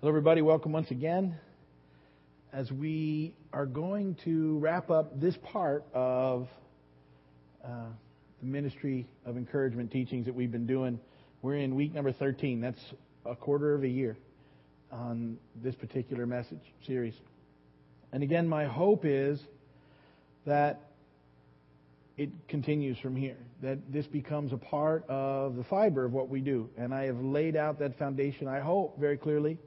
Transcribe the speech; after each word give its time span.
Hello, 0.00 0.08
everybody. 0.08 0.40
Welcome 0.40 0.72
once 0.72 0.90
again. 0.90 1.36
As 2.54 2.72
we 2.72 3.34
are 3.52 3.66
going 3.66 4.16
to 4.24 4.56
wrap 4.56 4.90
up 4.90 5.20
this 5.20 5.36
part 5.42 5.84
of 5.92 6.48
uh, 7.62 7.68
the 8.40 8.46
ministry 8.46 9.06
of 9.26 9.36
encouragement 9.36 9.92
teachings 9.92 10.24
that 10.24 10.34
we've 10.34 10.50
been 10.50 10.66
doing, 10.66 10.98
we're 11.42 11.56
in 11.56 11.74
week 11.74 11.92
number 11.92 12.12
13. 12.12 12.62
That's 12.62 12.80
a 13.26 13.36
quarter 13.36 13.74
of 13.74 13.82
a 13.82 13.88
year 13.88 14.16
on 14.90 15.36
this 15.62 15.74
particular 15.74 16.24
message 16.24 16.64
series. 16.86 17.14
And 18.10 18.22
again, 18.22 18.48
my 18.48 18.64
hope 18.64 19.02
is 19.04 19.38
that 20.46 20.80
it 22.16 22.30
continues 22.48 22.98
from 23.00 23.16
here, 23.16 23.36
that 23.60 23.92
this 23.92 24.06
becomes 24.06 24.54
a 24.54 24.56
part 24.56 25.04
of 25.10 25.56
the 25.56 25.64
fiber 25.64 26.06
of 26.06 26.14
what 26.14 26.30
we 26.30 26.40
do. 26.40 26.70
And 26.78 26.94
I 26.94 27.04
have 27.04 27.20
laid 27.20 27.54
out 27.54 27.78
that 27.80 27.98
foundation, 27.98 28.48
I 28.48 28.60
hope, 28.60 28.98
very 28.98 29.18
clearly 29.18 29.58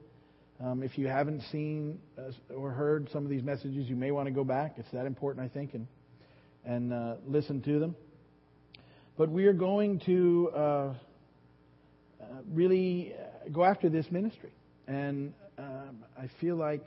um, 0.62 0.82
if 0.82 0.96
you 0.96 1.08
haven't 1.08 1.42
seen 1.50 1.98
uh, 2.16 2.54
or 2.54 2.70
heard 2.70 3.08
some 3.12 3.24
of 3.24 3.30
these 3.30 3.42
messages, 3.42 3.88
you 3.88 3.96
may 3.96 4.12
want 4.12 4.26
to 4.26 4.32
go 4.32 4.44
back. 4.44 4.74
It's 4.76 4.90
that 4.92 5.06
important, 5.06 5.44
I 5.44 5.48
think, 5.48 5.74
and 5.74 5.86
and 6.64 6.92
uh, 6.92 7.16
listen 7.26 7.60
to 7.62 7.78
them. 7.78 7.96
But 9.18 9.30
we 9.30 9.46
are 9.46 9.52
going 9.52 10.00
to 10.06 10.50
uh, 10.54 10.58
uh 10.58 10.94
really 12.52 13.14
go 13.52 13.64
after 13.64 13.88
this 13.88 14.10
ministry, 14.10 14.52
and 14.86 15.32
um, 15.58 16.04
I 16.16 16.30
feel 16.40 16.56
like 16.56 16.86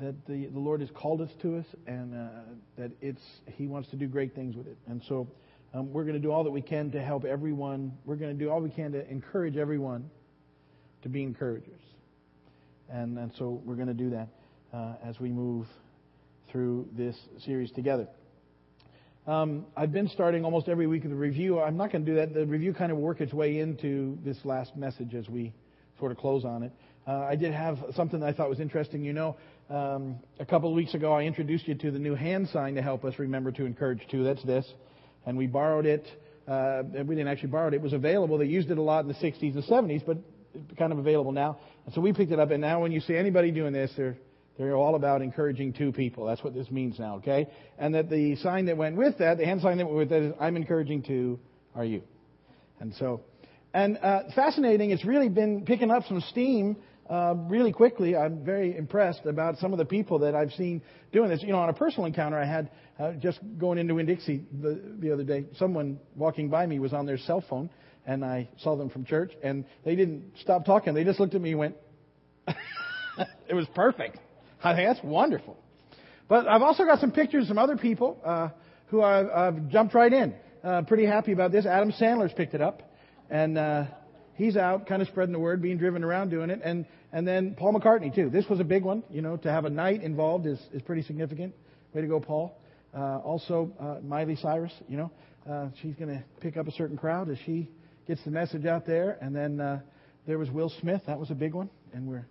that 0.00 0.14
the 0.26 0.46
the 0.46 0.58
Lord 0.58 0.80
has 0.80 0.90
called 0.90 1.20
us 1.20 1.30
to 1.42 1.58
us, 1.58 1.66
and 1.86 2.14
uh, 2.14 2.28
that 2.76 2.90
it's 3.00 3.22
He 3.46 3.68
wants 3.68 3.90
to 3.90 3.96
do 3.96 4.08
great 4.08 4.34
things 4.34 4.56
with 4.56 4.66
it, 4.66 4.76
and 4.88 5.02
so. 5.08 5.28
Um, 5.74 5.90
we're 5.90 6.04
going 6.04 6.16
to 6.16 6.20
do 6.20 6.30
all 6.30 6.44
that 6.44 6.50
we 6.50 6.60
can 6.60 6.90
to 6.90 7.00
help 7.00 7.24
everyone. 7.24 7.96
We're 8.04 8.16
going 8.16 8.36
to 8.36 8.38
do 8.38 8.50
all 8.50 8.60
we 8.60 8.68
can 8.68 8.92
to 8.92 9.10
encourage 9.10 9.56
everyone 9.56 10.10
to 11.00 11.08
be 11.08 11.22
encouragers. 11.22 11.80
And, 12.92 13.32
so 13.38 13.62
we're 13.64 13.74
going 13.74 13.88
to 13.88 13.94
do 13.94 14.10
that 14.10 14.28
uh, 14.74 14.94
as 15.02 15.18
we 15.18 15.30
move 15.30 15.66
through 16.50 16.86
this 16.92 17.16
series 17.46 17.70
together. 17.72 18.06
Um, 19.26 19.64
I've 19.74 19.92
been 19.92 20.08
starting 20.08 20.44
almost 20.44 20.68
every 20.68 20.86
week 20.86 21.04
with 21.04 21.12
a 21.12 21.16
review. 21.16 21.58
I'm 21.58 21.78
not 21.78 21.90
going 21.90 22.04
to 22.04 22.10
do 22.10 22.16
that. 22.18 22.34
The 22.34 22.44
review 22.44 22.74
kind 22.74 22.92
of 22.92 22.98
work 22.98 23.22
its 23.22 23.32
way 23.32 23.60
into 23.60 24.18
this 24.24 24.36
last 24.44 24.76
message 24.76 25.14
as 25.14 25.26
we 25.26 25.54
sort 25.98 26.12
of 26.12 26.18
close 26.18 26.44
on 26.44 26.64
it. 26.64 26.72
Uh, 27.06 27.20
I 27.20 27.34
did 27.34 27.54
have 27.54 27.78
something 27.96 28.20
that 28.20 28.26
I 28.26 28.32
thought 28.34 28.50
was 28.50 28.60
interesting. 28.60 29.02
You 29.02 29.14
know, 29.14 29.36
um, 29.70 30.16
a 30.38 30.44
couple 30.44 30.68
of 30.68 30.74
weeks 30.74 30.92
ago 30.92 31.14
I 31.14 31.22
introduced 31.22 31.66
you 31.66 31.74
to 31.76 31.90
the 31.90 31.98
new 31.98 32.14
hand 32.14 32.50
sign 32.52 32.74
to 32.74 32.82
help 32.82 33.06
us 33.06 33.14
remember 33.18 33.52
to 33.52 33.64
encourage 33.64 34.06
too. 34.10 34.22
That's 34.22 34.44
this, 34.44 34.70
and 35.24 35.38
we 35.38 35.46
borrowed 35.46 35.86
it. 35.86 36.06
Uh, 36.46 36.82
we 36.92 37.14
didn't 37.14 37.28
actually 37.28 37.50
borrow 37.50 37.68
it. 37.68 37.74
It 37.74 37.80
was 37.80 37.94
available. 37.94 38.36
They 38.36 38.46
used 38.46 38.70
it 38.70 38.76
a 38.76 38.82
lot 38.82 39.04
in 39.04 39.08
the 39.08 39.14
60s 39.14 39.54
and 39.54 39.64
70s, 39.64 40.04
but 40.04 40.18
kind 40.78 40.92
of 40.92 40.98
available 40.98 41.32
now. 41.32 41.58
And 41.84 41.94
so 41.94 42.00
we 42.00 42.12
picked 42.12 42.32
it 42.32 42.38
up, 42.38 42.50
and 42.50 42.60
now 42.60 42.80
when 42.80 42.92
you 42.92 43.00
see 43.00 43.16
anybody 43.16 43.50
doing 43.50 43.72
this, 43.72 43.90
they're 43.96 44.16
they're 44.58 44.76
all 44.76 44.94
about 44.94 45.22
encouraging 45.22 45.72
two 45.72 45.92
people. 45.92 46.26
That's 46.26 46.44
what 46.44 46.54
this 46.54 46.70
means 46.70 46.98
now, 46.98 47.16
okay? 47.16 47.48
And 47.78 47.94
that 47.94 48.10
the 48.10 48.36
sign 48.36 48.66
that 48.66 48.76
went 48.76 48.96
with 48.96 49.18
that, 49.18 49.38
the 49.38 49.46
hand 49.46 49.62
sign 49.62 49.78
that 49.78 49.86
went 49.86 49.96
with 49.96 50.10
that 50.10 50.22
is, 50.22 50.34
I'm 50.38 50.56
encouraging 50.56 51.02
two, 51.02 51.40
are 51.74 51.84
you? 51.84 52.02
And 52.78 52.94
so, 52.94 53.22
and 53.72 53.96
uh, 53.96 54.24
fascinating, 54.34 54.90
it's 54.90 55.04
really 55.04 55.30
been 55.30 55.64
picking 55.64 55.90
up 55.90 56.04
some 56.06 56.20
steam 56.20 56.76
uh, 57.08 57.34
really 57.48 57.72
quickly. 57.72 58.14
I'm 58.14 58.44
very 58.44 58.76
impressed 58.76 59.24
about 59.24 59.56
some 59.56 59.72
of 59.72 59.78
the 59.78 59.84
people 59.86 60.18
that 60.20 60.34
I've 60.34 60.52
seen 60.52 60.82
doing 61.12 61.30
this. 61.30 61.42
You 61.42 61.52
know, 61.52 61.58
on 61.58 61.70
a 61.70 61.74
personal 61.74 62.04
encounter 62.04 62.38
I 62.38 62.44
had 62.44 62.70
uh, 62.98 63.12
just 63.12 63.40
going 63.58 63.78
into 63.78 63.94
Winn-Dixie 63.94 64.44
the, 64.60 64.96
the 64.98 65.12
other 65.12 65.24
day, 65.24 65.46
someone 65.56 65.98
walking 66.14 66.50
by 66.50 66.66
me 66.66 66.78
was 66.78 66.92
on 66.92 67.06
their 67.06 67.18
cell 67.18 67.42
phone 67.48 67.70
and 68.06 68.24
I 68.24 68.48
saw 68.58 68.76
them 68.76 68.90
from 68.90 69.04
church, 69.04 69.32
and 69.42 69.64
they 69.84 69.94
didn't 69.96 70.32
stop 70.40 70.64
talking. 70.64 70.94
They 70.94 71.04
just 71.04 71.20
looked 71.20 71.34
at 71.34 71.40
me 71.40 71.50
and 71.50 71.58
went, 71.58 71.76
it 73.48 73.54
was 73.54 73.66
perfect. 73.74 74.18
I 74.62 74.74
think 74.74 74.88
that's 74.88 75.04
wonderful. 75.04 75.56
But 76.28 76.48
I've 76.48 76.62
also 76.62 76.84
got 76.84 77.00
some 77.00 77.12
pictures 77.12 77.48
from 77.48 77.58
other 77.58 77.76
people 77.76 78.18
uh, 78.24 78.48
who 78.86 79.02
I've, 79.02 79.26
I've 79.28 79.68
jumped 79.68 79.94
right 79.94 80.12
in. 80.12 80.34
Uh, 80.62 80.82
pretty 80.82 81.06
happy 81.06 81.32
about 81.32 81.52
this. 81.52 81.66
Adam 81.66 81.92
Sandler's 81.92 82.32
picked 82.32 82.54
it 82.54 82.60
up, 82.60 82.82
and 83.28 83.58
uh, 83.58 83.84
he's 84.34 84.56
out 84.56 84.86
kind 84.86 85.02
of 85.02 85.08
spreading 85.08 85.32
the 85.32 85.38
word, 85.38 85.60
being 85.60 85.78
driven 85.78 86.04
around 86.04 86.30
doing 86.30 86.50
it. 86.50 86.60
And 86.64 86.86
and 87.12 87.26
then 87.26 87.54
Paul 87.54 87.74
McCartney 87.74 88.14
too. 88.14 88.30
This 88.30 88.48
was 88.48 88.60
a 88.60 88.64
big 88.64 88.84
one. 88.84 89.02
You 89.10 89.22
know, 89.22 89.36
to 89.38 89.50
have 89.50 89.64
a 89.64 89.70
knight 89.70 90.02
involved 90.02 90.46
is 90.46 90.60
is 90.72 90.82
pretty 90.82 91.02
significant. 91.02 91.54
Way 91.92 92.02
to 92.02 92.06
go, 92.06 92.20
Paul. 92.20 92.56
Uh, 92.94 93.18
also, 93.18 93.72
uh, 93.80 93.96
Miley 94.02 94.36
Cyrus. 94.36 94.72
You 94.88 94.98
know, 94.98 95.10
uh, 95.50 95.68
she's 95.80 95.94
going 95.96 96.10
to 96.10 96.22
pick 96.40 96.56
up 96.56 96.68
a 96.68 96.72
certain 96.72 96.96
crowd 96.96 97.28
as 97.28 97.38
she 97.44 97.68
gets 98.06 98.22
the 98.24 98.30
message 98.30 98.66
out 98.66 98.86
there. 98.86 99.18
And 99.20 99.34
then 99.34 99.60
uh, 99.60 99.80
there 100.26 100.38
was 100.38 100.50
Will 100.50 100.72
Smith. 100.80 101.02
That 101.06 101.18
was 101.18 101.30
a 101.30 101.34
big 101.34 101.54
one, 101.54 101.70
and 101.92 102.06
we're 102.06 102.26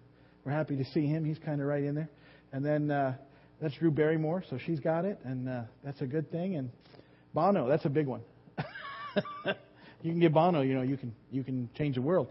we're 0.46 0.52
happy 0.52 0.76
to 0.78 0.86
see 0.86 1.06
him. 1.06 1.24
He's 1.24 1.38
kind 1.40 1.62
of 1.62 1.68
right 1.68 1.84
in 1.84 1.96
there. 1.96 2.09
And 2.52 2.66
then 2.66 2.90
uh, 2.90 3.16
that's 3.62 3.76
Drew 3.76 3.92
Barrymore, 3.92 4.44
so 4.50 4.58
she's 4.66 4.80
got 4.80 5.06
it, 5.06 5.20
and 5.24 5.48
uh, 5.48 5.62
that's 5.84 6.02
a 6.02 6.08
good 6.08 6.32
thing. 6.32 6.56
And 6.56 6.72
Bono, 7.34 7.68
that's 7.68 7.86
a 7.86 7.90
big 7.90 8.08
one. 8.08 8.22
you 10.02 10.12
can 10.12 10.20
get 10.20 10.34
Bono, 10.34 10.62
you 10.62 10.74
know, 10.74 10.82
you 10.82 10.98
can 10.98 11.14
you 11.32 11.44
can 11.44 11.70
change 11.78 11.96
the 11.96 12.02
world. 12.02 12.28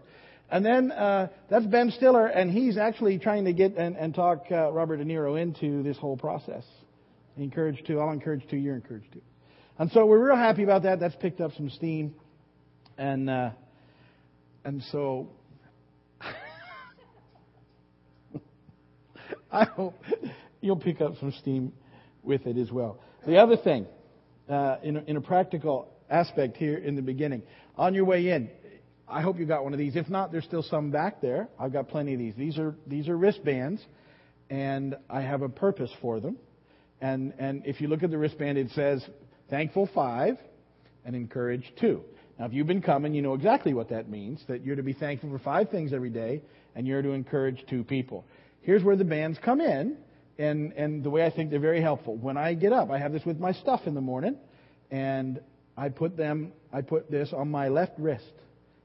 And 0.49 0.65
then 0.65 0.91
uh, 0.91 1.29
that's 1.49 1.65
Ben 1.65 1.91
Stiller, 1.91 2.27
and 2.27 2.51
he's 2.51 2.77
actually 2.77 3.17
trying 3.17 3.45
two 3.45 3.53
get 3.53 3.77
and, 3.77 3.95
and 3.95 4.13
talk 4.13 4.45
uh, 4.51 4.71
Robert 4.71 4.97
De 4.97 5.05
Niro 5.05 5.41
into 5.41 5.81
this 5.81 5.97
whole 5.97 6.17
process. 6.17 6.63
Encouraged 7.37 7.87
two, 7.87 7.99
I'll 7.99 8.11
encourage 8.11 8.43
two, 8.49 8.57
you're 8.57 8.75
encouraged 8.75 9.13
to. 9.13 9.21
And 9.79 9.89
so 9.91 10.05
we're 10.05 10.23
real 10.27 10.35
happy 10.35 10.63
about 10.63 10.83
that. 10.83 10.99
That's 10.99 11.15
picked 11.15 11.39
up 11.39 11.51
some 11.55 11.69
steam. 11.69 12.13
And 12.97 13.29
uh, 13.29 13.51
and 14.63 14.83
so 14.91 15.27
I 19.51 19.65
hope 19.65 19.95
you'll 20.61 20.77
pick 20.77 21.01
up 21.01 21.13
some 21.19 21.33
steam 21.39 21.73
with 22.23 22.45
it 22.45 22.57
as 22.57 22.71
well. 22.71 22.99
The 23.25 23.37
other 23.37 23.57
thing, 23.57 23.85
uh, 24.49 24.77
in, 24.83 24.97
a, 24.97 25.01
in 25.01 25.17
a 25.17 25.21
practical 25.21 25.87
aspect 26.09 26.57
here 26.57 26.77
in 26.77 26.95
the 26.95 27.01
beginning, 27.01 27.43
on 27.77 27.93
your 27.93 28.05
way 28.05 28.29
in, 28.29 28.49
I 29.07 29.21
hope 29.21 29.39
you 29.39 29.45
got 29.45 29.63
one 29.63 29.73
of 29.73 29.79
these. 29.79 29.95
If 29.95 30.09
not, 30.09 30.31
there's 30.31 30.45
still 30.45 30.63
some 30.63 30.91
back 30.91 31.21
there. 31.21 31.49
I've 31.59 31.73
got 31.73 31.89
plenty 31.89 32.13
of 32.13 32.19
these. 32.19 32.35
These 32.35 32.57
are 32.57 32.75
these 32.87 33.09
are 33.09 33.17
wristbands, 33.17 33.81
and 34.49 34.95
I 35.09 35.21
have 35.21 35.41
a 35.41 35.49
purpose 35.49 35.91
for 36.01 36.19
them. 36.19 36.37
And 37.01 37.33
and 37.37 37.65
if 37.65 37.81
you 37.81 37.87
look 37.87 38.03
at 38.03 38.11
the 38.11 38.17
wristband, 38.17 38.57
it 38.57 38.69
says 38.71 39.05
thankful 39.49 39.89
five 39.93 40.37
and 41.03 41.15
encourage 41.15 41.73
two. 41.79 42.03
Now, 42.41 42.47
if 42.47 42.53
you've 42.53 42.65
been 42.65 42.81
coming, 42.81 43.13
you 43.13 43.21
know 43.21 43.35
exactly 43.35 43.75
what 43.75 43.89
that 43.89 44.09
means 44.09 44.43
that 44.47 44.65
you're 44.65 44.75
to 44.75 44.81
be 44.81 44.93
thankful 44.93 45.29
for 45.29 45.37
five 45.37 45.69
things 45.69 45.93
every 45.93 46.09
day, 46.09 46.41
and 46.73 46.87
you're 46.87 47.03
to 47.03 47.11
encourage 47.11 47.63
two 47.69 47.83
people. 47.83 48.25
Here's 48.61 48.83
where 48.83 48.95
the 48.95 49.03
bands 49.03 49.37
come 49.45 49.61
in, 49.61 49.95
and, 50.39 50.73
and 50.73 51.03
the 51.03 51.11
way 51.11 51.23
I 51.23 51.29
think 51.29 51.51
they're 51.51 51.59
very 51.59 51.83
helpful. 51.83 52.17
When 52.17 52.37
I 52.37 52.55
get 52.55 52.73
up, 52.73 52.89
I 52.89 52.97
have 52.97 53.13
this 53.13 53.23
with 53.25 53.39
my 53.39 53.51
stuff 53.51 53.81
in 53.85 53.93
the 53.93 54.01
morning, 54.01 54.37
and 54.89 55.39
I 55.77 55.89
put 55.89 56.17
them, 56.17 56.51
I 56.73 56.81
put 56.81 57.11
this 57.11 57.31
on 57.31 57.51
my 57.51 57.67
left 57.67 57.99
wrist. 57.99 58.33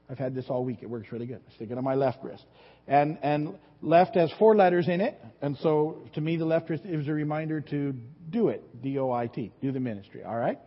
I've 0.07 0.19
had 0.19 0.35
this 0.35 0.45
all 0.49 0.63
week. 0.63 0.83
It 0.83 0.89
works 0.91 1.07
really 1.11 1.25
good. 1.25 1.41
I 1.49 1.55
stick 1.55 1.71
it 1.71 1.79
on 1.79 1.83
my 1.83 1.95
left 1.95 2.23
wrist. 2.23 2.45
And, 2.87 3.17
and 3.23 3.57
left 3.81 4.13
has 4.17 4.31
four 4.37 4.55
letters 4.55 4.87
in 4.87 5.01
it, 5.01 5.19
and 5.41 5.57
so 5.63 6.03
to 6.13 6.21
me, 6.21 6.37
the 6.37 6.45
left 6.45 6.69
wrist 6.69 6.83
is 6.85 7.07
a 7.07 7.11
reminder 7.11 7.61
to 7.61 7.95
do 8.29 8.49
it. 8.49 8.83
D-O-I-T. 8.83 9.51
Do 9.63 9.71
the 9.71 9.79
ministry, 9.79 10.23
all 10.23 10.37
right? 10.37 10.59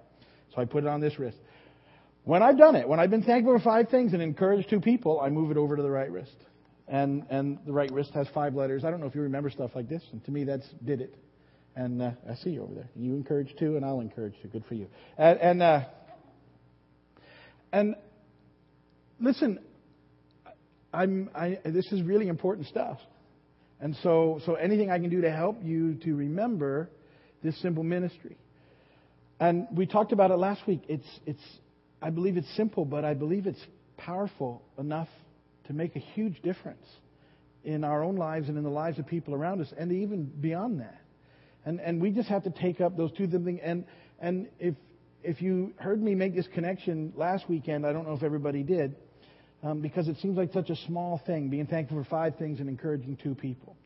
So 0.56 0.60
I 0.60 0.64
put 0.64 0.82
it 0.82 0.88
on 0.88 1.00
this 1.00 1.16
wrist. 1.20 1.38
When 2.30 2.44
I've 2.44 2.56
done 2.56 2.76
it, 2.76 2.88
when 2.88 3.00
I've 3.00 3.10
been 3.10 3.24
thankful 3.24 3.58
for 3.58 3.64
five 3.64 3.88
things 3.88 4.12
and 4.12 4.22
encouraged 4.22 4.70
two 4.70 4.78
people, 4.78 5.20
I 5.20 5.30
move 5.30 5.50
it 5.50 5.56
over 5.56 5.74
to 5.74 5.82
the 5.82 5.90
right 5.90 6.08
wrist. 6.08 6.36
And, 6.86 7.24
and 7.28 7.58
the 7.66 7.72
right 7.72 7.90
wrist 7.90 8.12
has 8.14 8.28
five 8.32 8.54
letters. 8.54 8.84
I 8.84 8.90
don't 8.92 9.00
know 9.00 9.06
if 9.06 9.16
you 9.16 9.22
remember 9.22 9.50
stuff 9.50 9.72
like 9.74 9.88
this. 9.88 10.00
And 10.12 10.24
to 10.26 10.30
me, 10.30 10.44
that's 10.44 10.68
did 10.84 11.00
it. 11.00 11.16
And 11.74 12.00
uh, 12.00 12.12
I 12.30 12.36
see 12.36 12.50
you 12.50 12.62
over 12.62 12.72
there. 12.72 12.88
You 12.94 13.14
encourage 13.14 13.52
two, 13.58 13.74
and 13.74 13.84
I'll 13.84 13.98
encourage 13.98 14.34
two. 14.40 14.46
Good 14.46 14.64
for 14.66 14.74
you. 14.74 14.86
And, 15.18 15.40
and, 15.40 15.60
uh, 15.60 15.80
and 17.72 17.96
listen, 19.18 19.58
I'm, 20.94 21.30
I, 21.34 21.58
this 21.64 21.90
is 21.90 22.00
really 22.00 22.28
important 22.28 22.68
stuff. 22.68 23.00
And 23.80 23.96
so, 24.04 24.40
so 24.46 24.54
anything 24.54 24.88
I 24.88 25.00
can 25.00 25.10
do 25.10 25.22
to 25.22 25.32
help 25.32 25.64
you 25.64 25.94
to 26.04 26.14
remember 26.14 26.90
this 27.42 27.60
simple 27.60 27.82
ministry. 27.82 28.36
And 29.40 29.66
we 29.72 29.86
talked 29.86 30.12
about 30.12 30.30
it 30.30 30.36
last 30.36 30.64
week. 30.68 30.82
It's, 30.86 31.08
it's, 31.26 31.42
I 32.02 32.10
believe 32.10 32.36
it's 32.36 32.54
simple, 32.56 32.84
but 32.84 33.04
I 33.04 33.14
believe 33.14 33.46
it's 33.46 33.64
powerful 33.96 34.62
enough 34.78 35.08
to 35.66 35.72
make 35.72 35.96
a 35.96 35.98
huge 35.98 36.40
difference 36.42 36.84
in 37.62 37.84
our 37.84 38.02
own 38.02 38.16
lives 38.16 38.48
and 38.48 38.56
in 38.56 38.64
the 38.64 38.70
lives 38.70 38.98
of 38.98 39.06
people 39.06 39.34
around 39.34 39.60
us, 39.60 39.72
and 39.76 39.92
even 39.92 40.24
beyond 40.24 40.80
that. 40.80 41.00
And 41.64 41.80
and 41.80 42.00
we 42.00 42.10
just 42.10 42.28
have 42.28 42.44
to 42.44 42.50
take 42.50 42.80
up 42.80 42.96
those 42.96 43.12
two 43.12 43.26
things. 43.26 43.60
And 43.62 43.84
and 44.18 44.48
if 44.58 44.74
if 45.22 45.42
you 45.42 45.74
heard 45.76 46.02
me 46.02 46.14
make 46.14 46.34
this 46.34 46.48
connection 46.54 47.12
last 47.16 47.48
weekend, 47.48 47.86
I 47.86 47.92
don't 47.92 48.06
know 48.06 48.14
if 48.14 48.22
everybody 48.22 48.62
did, 48.62 48.96
um, 49.62 49.82
because 49.82 50.08
it 50.08 50.16
seems 50.22 50.38
like 50.38 50.52
such 50.54 50.70
a 50.70 50.76
small 50.86 51.20
thing, 51.26 51.50
being 51.50 51.66
thankful 51.66 52.02
for 52.02 52.08
five 52.08 52.36
things 52.36 52.60
and 52.60 52.68
encouraging 52.68 53.18
two 53.22 53.34
people. 53.34 53.76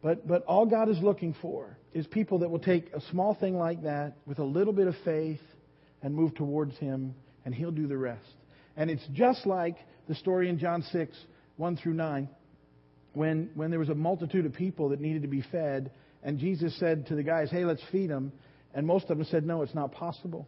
But 0.00 0.26
but 0.28 0.44
all 0.44 0.66
God 0.66 0.88
is 0.88 0.98
looking 1.00 1.34
for 1.42 1.76
is 1.92 2.06
people 2.06 2.38
that 2.38 2.50
will 2.50 2.60
take 2.60 2.92
a 2.94 3.00
small 3.10 3.34
thing 3.34 3.58
like 3.58 3.82
that 3.82 4.16
with 4.26 4.38
a 4.38 4.44
little 4.44 4.72
bit 4.72 4.86
of 4.86 4.94
faith 5.04 5.40
and 6.02 6.14
move 6.14 6.34
towards 6.36 6.76
Him 6.78 7.14
and 7.44 7.54
He'll 7.54 7.70
do 7.70 7.86
the 7.86 7.96
rest. 7.96 8.28
And 8.76 8.90
it's 8.90 9.06
just 9.12 9.46
like 9.46 9.76
the 10.08 10.14
story 10.14 10.48
in 10.48 10.58
John 10.58 10.82
6, 10.82 11.16
1 11.56 11.76
through 11.76 11.94
9. 11.94 12.28
when, 13.14 13.50
when 13.54 13.70
there 13.70 13.80
was 13.80 13.88
a 13.90 13.94
multitude 13.94 14.46
of 14.46 14.54
people 14.54 14.90
that 14.90 15.00
needed 15.00 15.22
to 15.22 15.28
be 15.28 15.42
fed, 15.52 15.90
and 16.22 16.38
Jesus 16.38 16.78
said 16.78 17.06
to 17.08 17.14
the 17.14 17.22
guys, 17.22 17.50
Hey, 17.50 17.64
let's 17.64 17.82
feed 17.90 18.10
them. 18.10 18.32
And 18.74 18.86
most 18.86 19.10
of 19.10 19.18
them 19.18 19.26
said, 19.26 19.44
No, 19.44 19.62
it's 19.62 19.74
not 19.74 19.92
possible. 19.92 20.46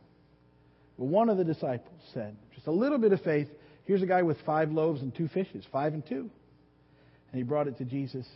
But 0.98 1.06
one 1.06 1.28
of 1.28 1.36
the 1.36 1.44
disciples 1.44 2.00
said, 2.12 2.36
Just 2.54 2.66
a 2.66 2.72
little 2.72 2.98
bit 2.98 3.12
of 3.12 3.20
faith. 3.22 3.48
Here's 3.84 4.02
a 4.02 4.06
guy 4.06 4.22
with 4.22 4.38
five 4.46 4.70
loaves 4.70 5.02
and 5.02 5.14
two 5.14 5.28
fishes, 5.28 5.64
five 5.70 5.92
and 5.92 6.06
two. 6.06 6.30
And 7.30 7.38
he 7.38 7.42
brought 7.42 7.66
it 7.66 7.76
to 7.78 7.84
Jesus, 7.84 8.26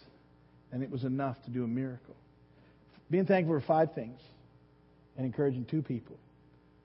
and 0.72 0.82
it 0.82 0.90
was 0.90 1.04
enough 1.04 1.36
to 1.44 1.50
do 1.50 1.64
a 1.64 1.68
miracle. 1.68 2.16
Being 3.10 3.24
thankful 3.24 3.58
for 3.58 3.66
five 3.66 3.94
things 3.94 4.20
and 5.16 5.24
encouraging 5.24 5.64
two 5.64 5.82
people. 5.82 6.16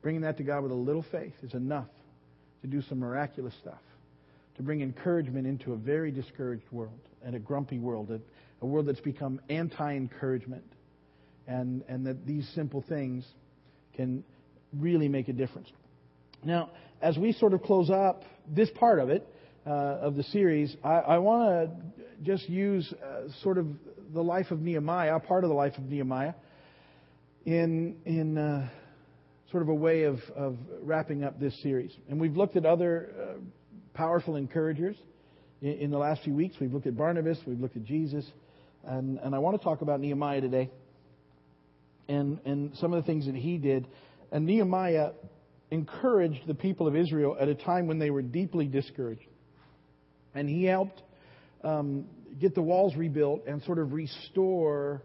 Bringing 0.04 0.22
that 0.22 0.38
to 0.38 0.44
God 0.44 0.62
with 0.62 0.72
a 0.72 0.76
little 0.76 1.06
faith 1.12 1.34
is 1.42 1.54
enough 1.54 1.88
to 2.62 2.68
do 2.68 2.82
some 2.84 3.00
miraculous 3.00 3.54
stuff, 3.62 3.82
to 4.58 4.62
bring 4.62 4.82
encouragement 4.82 5.48
into 5.48 5.72
a 5.74 5.78
very 5.78 6.12
discouraged 6.12 6.70
world 6.72 7.00
and 7.24 7.36
a 7.36 7.40
grumpy 7.40 7.80
world, 7.80 8.12
a, 8.12 8.20
a 8.62 8.68
world 8.68 8.86
that's 8.86 9.00
become 9.00 9.40
anti 9.50 9.96
encouragement, 9.96 10.66
and, 11.48 11.84
and 11.88 12.06
that 12.06 12.28
these 12.28 12.48
simple 12.54 12.84
things 12.88 13.26
can 13.96 14.24
really 14.78 15.08
make 15.08 15.30
a 15.30 15.34
difference. 15.34 15.70
Now, 16.44 16.70
as 17.02 17.18
we 17.18 17.32
sort 17.32 17.54
of 17.54 17.64
close 17.64 17.90
up 17.90 18.24
this 18.48 18.70
part 18.76 19.00
of 19.00 19.10
it, 19.10 19.26
uh, 19.66 19.70
of 19.70 20.16
the 20.16 20.24
series, 20.24 20.76
I, 20.84 20.96
I 20.96 21.18
want 21.20 21.70
to 21.70 22.24
just 22.24 22.50
use 22.50 22.94
uh, 23.02 23.32
sort 23.42 23.58
of 23.58 23.68
the 24.14 24.22
life 24.22 24.52
of 24.52 24.60
Nehemiah, 24.60 25.16
a 25.16 25.20
part 25.22 25.46
of 25.46 25.50
the 25.50 25.56
life 25.56 25.78
of 25.78 25.86
Nehemiah, 25.86 26.34
in 27.46 27.96
in 28.06 28.38
uh, 28.38 28.70
sort 29.54 29.62
of 29.62 29.70
a 29.70 29.76
way 29.76 30.04
of, 30.04 30.18
of 30.36 30.58
wrapping 30.82 31.24
up 31.24 31.40
this 31.40 31.54
series. 31.62 31.92
And 32.10 32.20
we've 32.20 32.36
looked 32.36 32.56
at 32.58 32.66
other 32.66 33.12
uh, 33.16 33.34
powerful 33.94 34.36
encouragers 34.36 34.96
in, 35.62 35.74
in, 35.74 35.92
the 35.92 35.98
last 36.00 36.24
few 36.24 36.34
weeks. 36.34 36.56
We've 36.60 36.74
looked 36.74 36.88
at 36.88 36.98
Barnabas, 36.98 37.38
we've 37.46 37.60
looked 37.60 37.78
at 37.78 37.84
Jesus, 37.84 38.26
and 38.84 39.20
and 39.20 39.36
I 39.36 39.38
want 39.38 39.56
to 39.56 39.64
talk 39.64 39.82
about 39.82 40.00
Nehemiah 40.00 40.42
today, 40.42 40.72
and 42.10 42.40
and 42.46 42.76
some 42.78 42.94
of 42.94 43.04
the 43.04 43.06
things 43.06 43.28
that 43.28 43.36
he 43.36 43.60
did. 43.60 43.88
And 44.32 44.48
Nehemiah 44.48 45.12
encouraged 45.70 46.48
the 46.48 46.56
people 46.56 46.88
of 46.88 46.96
Israel 46.96 47.38
at 47.40 47.48
a 47.48 47.54
time 47.54 47.86
when 47.86 48.00
they 48.00 48.10
were 48.10 48.24
deeply 48.24 48.66
discouraged. 48.66 49.28
And 50.34 50.50
he 50.50 50.64
helped 50.64 51.00
um, 51.64 52.06
get 52.42 52.56
the 52.56 52.62
walls 52.64 52.96
rebuilt 52.96 53.44
and 53.46 53.62
sort 53.64 53.78
of 53.78 53.94
restore, 53.94 55.04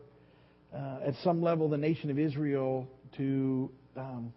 uh, 0.74 1.00
at 1.04 1.14
some 1.22 1.42
level, 1.42 1.68
the 1.68 1.76
nation 1.76 2.10
of 2.10 2.18
Israel 2.18 2.88
to 3.18 3.70
um, 3.94 4.32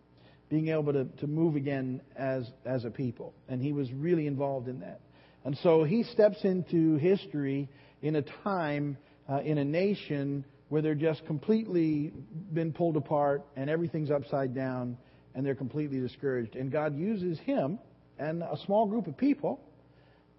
being 0.51 0.67
able 0.67 0.91
to, 0.91 1.05
to 1.05 1.27
move 1.27 1.55
again 1.55 2.01
as, 2.17 2.45
as 2.65 2.83
a 2.83 2.91
people. 2.91 3.33
And 3.47 3.61
he 3.61 3.71
was 3.71 3.91
really 3.93 4.27
involved 4.27 4.67
in 4.67 4.81
that. 4.81 4.99
And 5.45 5.57
so 5.63 5.85
he 5.85 6.03
steps 6.03 6.43
into 6.43 6.97
history 6.97 7.69
in 8.01 8.17
a 8.17 8.21
time, 8.43 8.97
uh, 9.29 9.39
in 9.39 9.57
a 9.57 9.63
nation 9.63 10.43
where 10.67 10.81
they're 10.81 10.93
just 10.93 11.25
completely 11.25 12.11
been 12.53 12.73
pulled 12.73 12.97
apart 12.97 13.43
and 13.55 13.69
everything's 13.69 14.11
upside 14.11 14.53
down 14.53 14.97
and 15.33 15.45
they're 15.45 15.55
completely 15.55 16.01
discouraged. 16.01 16.57
And 16.57 16.69
God 16.69 16.97
uses 16.97 17.39
him 17.39 17.79
and 18.19 18.43
a 18.43 18.57
small 18.65 18.85
group 18.85 19.07
of 19.07 19.17
people 19.17 19.61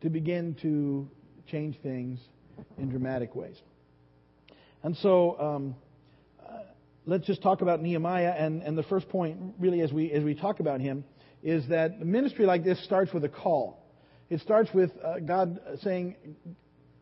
to 0.02 0.10
begin 0.10 0.54
to 0.60 1.08
change 1.50 1.76
things 1.82 2.20
in 2.76 2.90
dramatic 2.90 3.34
ways. 3.34 3.56
And 4.82 4.94
so, 4.98 5.40
um, 5.40 5.74
let's 7.06 7.26
just 7.26 7.42
talk 7.42 7.60
about 7.62 7.82
Nehemiah. 7.82 8.34
And, 8.36 8.62
and 8.62 8.76
the 8.76 8.82
first 8.84 9.08
point, 9.08 9.38
really, 9.58 9.80
as 9.80 9.92
we 9.92 10.10
as 10.12 10.22
we 10.22 10.34
talk 10.34 10.60
about 10.60 10.80
him, 10.80 11.04
is 11.42 11.66
that 11.68 12.00
ministry 12.00 12.46
like 12.46 12.64
this 12.64 12.82
starts 12.84 13.12
with 13.12 13.24
a 13.24 13.28
call. 13.28 13.78
It 14.30 14.40
starts 14.40 14.72
with 14.72 14.90
uh, 15.04 15.20
God 15.20 15.60
saying, 15.82 16.16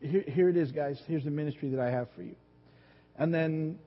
here, 0.00 0.25
"Here 0.26 0.49
it 0.49 0.56
is, 0.56 0.73
guys. 0.73 1.00
Here's 1.06 1.25
the 1.25 1.31
ministry 1.31 1.70
that 1.70 1.81
I 1.81 1.91
have 1.91 2.08
for 2.17 2.23
you," 2.23 2.37
and 3.17 3.32
then 3.32 3.79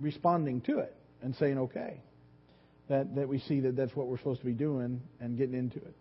responding 0.00 0.60
to 0.62 0.78
it 0.78 0.94
and 1.22 1.34
saying, 1.36 1.58
"Okay." 1.58 2.02
That 2.88 3.14
that 3.14 3.28
we 3.28 3.38
see 3.38 3.60
that 3.60 3.76
that's 3.76 3.94
what 3.94 4.08
we're 4.08 4.18
supposed 4.18 4.40
to 4.40 4.46
be 4.46 4.52
doing 4.52 5.00
and 5.20 5.38
getting 5.38 5.54
into 5.54 5.78
it. 5.78 5.94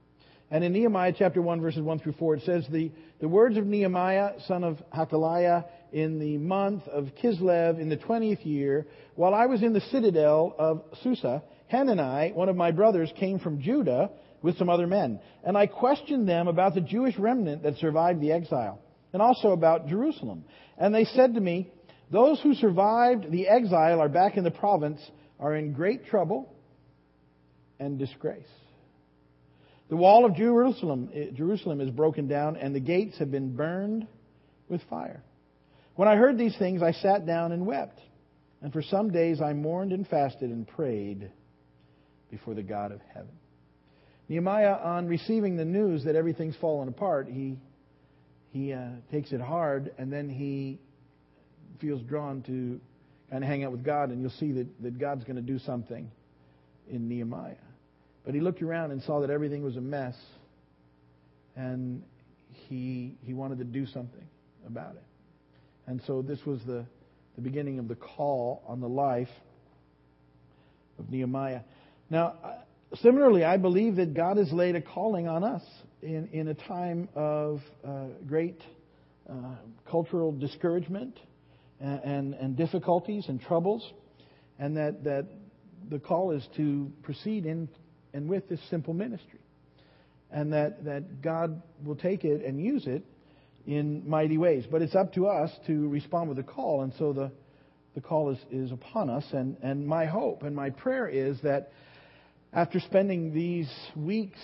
And 0.51 0.63
in 0.63 0.73
Nehemiah 0.73 1.13
chapter 1.15 1.41
1, 1.41 1.61
verses 1.61 1.81
1 1.81 1.99
through 1.99 2.13
4, 2.13 2.35
it 2.35 2.43
says, 2.43 2.65
The, 2.71 2.91
the 3.21 3.27
words 3.27 3.57
of 3.57 3.67
Nehemiah, 3.67 4.39
son 4.47 4.63
of 4.63 4.81
Hakaliah, 4.91 5.65
in 5.91 6.19
the 6.19 6.37
month 6.37 6.87
of 6.87 7.09
Kislev, 7.21 7.79
in 7.79 7.89
the 7.89 7.97
20th 7.97 8.45
year, 8.45 8.87
while 9.15 9.33
I 9.33 9.45
was 9.45 9.63
in 9.63 9.73
the 9.73 9.81
citadel 9.81 10.55
of 10.57 10.83
Susa, 11.03 11.43
Hanani, 11.69 12.31
one 12.33 12.49
of 12.49 12.55
my 12.55 12.71
brothers, 12.71 13.11
came 13.17 13.39
from 13.39 13.61
Judah 13.61 14.09
with 14.41 14.57
some 14.57 14.69
other 14.69 14.87
men. 14.87 15.19
And 15.43 15.57
I 15.57 15.67
questioned 15.67 16.27
them 16.27 16.47
about 16.47 16.73
the 16.73 16.81
Jewish 16.81 17.17
remnant 17.17 17.63
that 17.63 17.77
survived 17.77 18.21
the 18.21 18.31
exile, 18.31 18.79
and 19.13 19.21
also 19.21 19.51
about 19.51 19.87
Jerusalem. 19.87 20.45
And 20.77 20.93
they 20.93 21.05
said 21.05 21.33
to 21.35 21.41
me, 21.41 21.69
Those 22.11 22.39
who 22.41 22.53
survived 22.53 23.31
the 23.31 23.47
exile 23.47 23.99
are 23.99 24.09
back 24.09 24.37
in 24.37 24.43
the 24.43 24.51
province, 24.51 25.01
are 25.39 25.55
in 25.55 25.73
great 25.73 26.07
trouble 26.07 26.53
and 27.79 27.97
disgrace. 27.97 28.47
The 29.89 29.97
wall 29.97 30.25
of 30.25 30.35
Jerusalem, 30.35 31.09
eh, 31.13 31.31
Jerusalem 31.33 31.81
is 31.81 31.89
broken 31.89 32.27
down, 32.27 32.57
and 32.57 32.75
the 32.75 32.79
gates 32.79 33.17
have 33.17 33.31
been 33.31 33.55
burned 33.55 34.07
with 34.67 34.81
fire. 34.89 35.23
When 35.99 36.07
I 36.07 36.15
heard 36.15 36.37
these 36.37 36.55
things, 36.57 36.81
I 36.81 36.93
sat 36.93 37.25
down 37.25 37.51
and 37.51 37.65
wept. 37.65 37.99
And 38.61 38.71
for 38.71 38.81
some 38.81 39.11
days 39.11 39.41
I 39.41 39.51
mourned 39.51 39.91
and 39.91 40.07
fasted 40.07 40.49
and 40.49 40.65
prayed 40.65 41.29
before 42.31 42.53
the 42.53 42.63
God 42.63 42.93
of 42.93 43.01
heaven. 43.13 43.33
Nehemiah, 44.29 44.77
on 44.81 45.07
receiving 45.07 45.57
the 45.57 45.65
news 45.65 46.05
that 46.05 46.15
everything's 46.15 46.55
fallen 46.61 46.87
apart, 46.87 47.27
he, 47.27 47.57
he 48.51 48.71
uh, 48.71 48.91
takes 49.11 49.33
it 49.33 49.41
hard, 49.41 49.91
and 49.97 50.09
then 50.09 50.29
he 50.29 50.79
feels 51.81 52.01
drawn 52.03 52.43
to 52.43 52.79
kind 53.29 53.43
of 53.43 53.49
hang 53.49 53.65
out 53.65 53.73
with 53.73 53.83
God, 53.83 54.09
and 54.09 54.21
you'll 54.21 54.31
see 54.39 54.53
that, 54.53 54.67
that 54.81 54.99
God's 54.99 55.25
going 55.25 55.35
to 55.35 55.41
do 55.41 55.59
something 55.59 56.09
in 56.89 57.09
Nehemiah. 57.09 57.55
But 58.23 58.35
he 58.35 58.39
looked 58.39 58.61
around 58.61 58.91
and 58.91 59.03
saw 59.03 59.19
that 59.19 59.29
everything 59.29 59.63
was 59.63 59.75
a 59.75 59.81
mess, 59.81 60.15
and 61.57 62.03
he, 62.69 63.17
he 63.25 63.33
wanted 63.33 63.57
to 63.57 63.65
do 63.65 63.85
something 63.85 64.29
about 64.65 64.95
it. 64.95 65.03
And 65.89 65.99
so 66.05 66.21
this 66.21 66.37
was 66.45 66.59
the, 66.67 66.85
the 67.35 67.41
beginning 67.41 67.79
of 67.79 67.87
the 67.87 67.95
call 67.95 68.61
on 68.67 68.79
the 68.79 68.87
life 68.87 69.27
of 70.99 71.09
Nehemiah. 71.09 71.61
Now, 72.11 72.35
similarly, 73.01 73.43
I 73.43 73.57
believe 73.57 73.95
that 73.95 74.13
God 74.13 74.37
has 74.37 74.51
laid 74.51 74.75
a 74.75 74.81
calling 74.81 75.27
on 75.27 75.43
us 75.43 75.63
in, 76.03 76.29
in 76.31 76.47
a 76.47 76.53
time 76.53 77.09
of 77.15 77.61
uh, 77.83 78.03
great 78.27 78.61
uh, 79.27 79.55
cultural 79.89 80.31
discouragement 80.31 81.19
and, 81.79 82.03
and, 82.03 82.33
and 82.35 82.55
difficulties 82.55 83.25
and 83.27 83.41
troubles, 83.41 83.91
and 84.59 84.77
that, 84.77 85.03
that 85.05 85.25
the 85.89 85.97
call 85.97 86.33
is 86.33 86.47
to 86.57 86.91
proceed 87.01 87.47
in 87.47 87.67
and 88.13 88.29
with 88.29 88.47
this 88.47 88.59
simple 88.69 88.93
ministry. 88.93 89.39
And 90.29 90.53
that, 90.53 90.85
that 90.85 91.23
God 91.23 91.63
will 91.83 91.95
take 91.95 92.25
it 92.25 92.45
and 92.45 92.63
use 92.63 92.85
it 92.85 93.03
in 93.69 94.09
mighty 94.09 94.39
ways. 94.39 94.65
But 94.69 94.81
it's 94.81 94.95
up 94.95 95.13
to 95.13 95.27
us 95.27 95.51
to 95.67 95.87
respond 95.89 96.27
with 96.27 96.39
a 96.39 96.43
call. 96.43 96.81
And 96.81 96.91
so 96.97 97.13
the, 97.13 97.31
the 97.93 98.01
call 98.01 98.31
is, 98.31 98.39
is 98.49 98.71
upon 98.71 99.11
us. 99.11 99.23
And, 99.31 99.57
and 99.61 99.85
my 99.85 100.07
hope 100.07 100.41
and 100.41 100.55
my 100.55 100.71
prayer 100.71 101.07
is 101.07 101.39
that 101.43 101.71
after 102.51 102.79
spending 102.79 103.31
these 103.31 103.71
weeks 103.95 104.39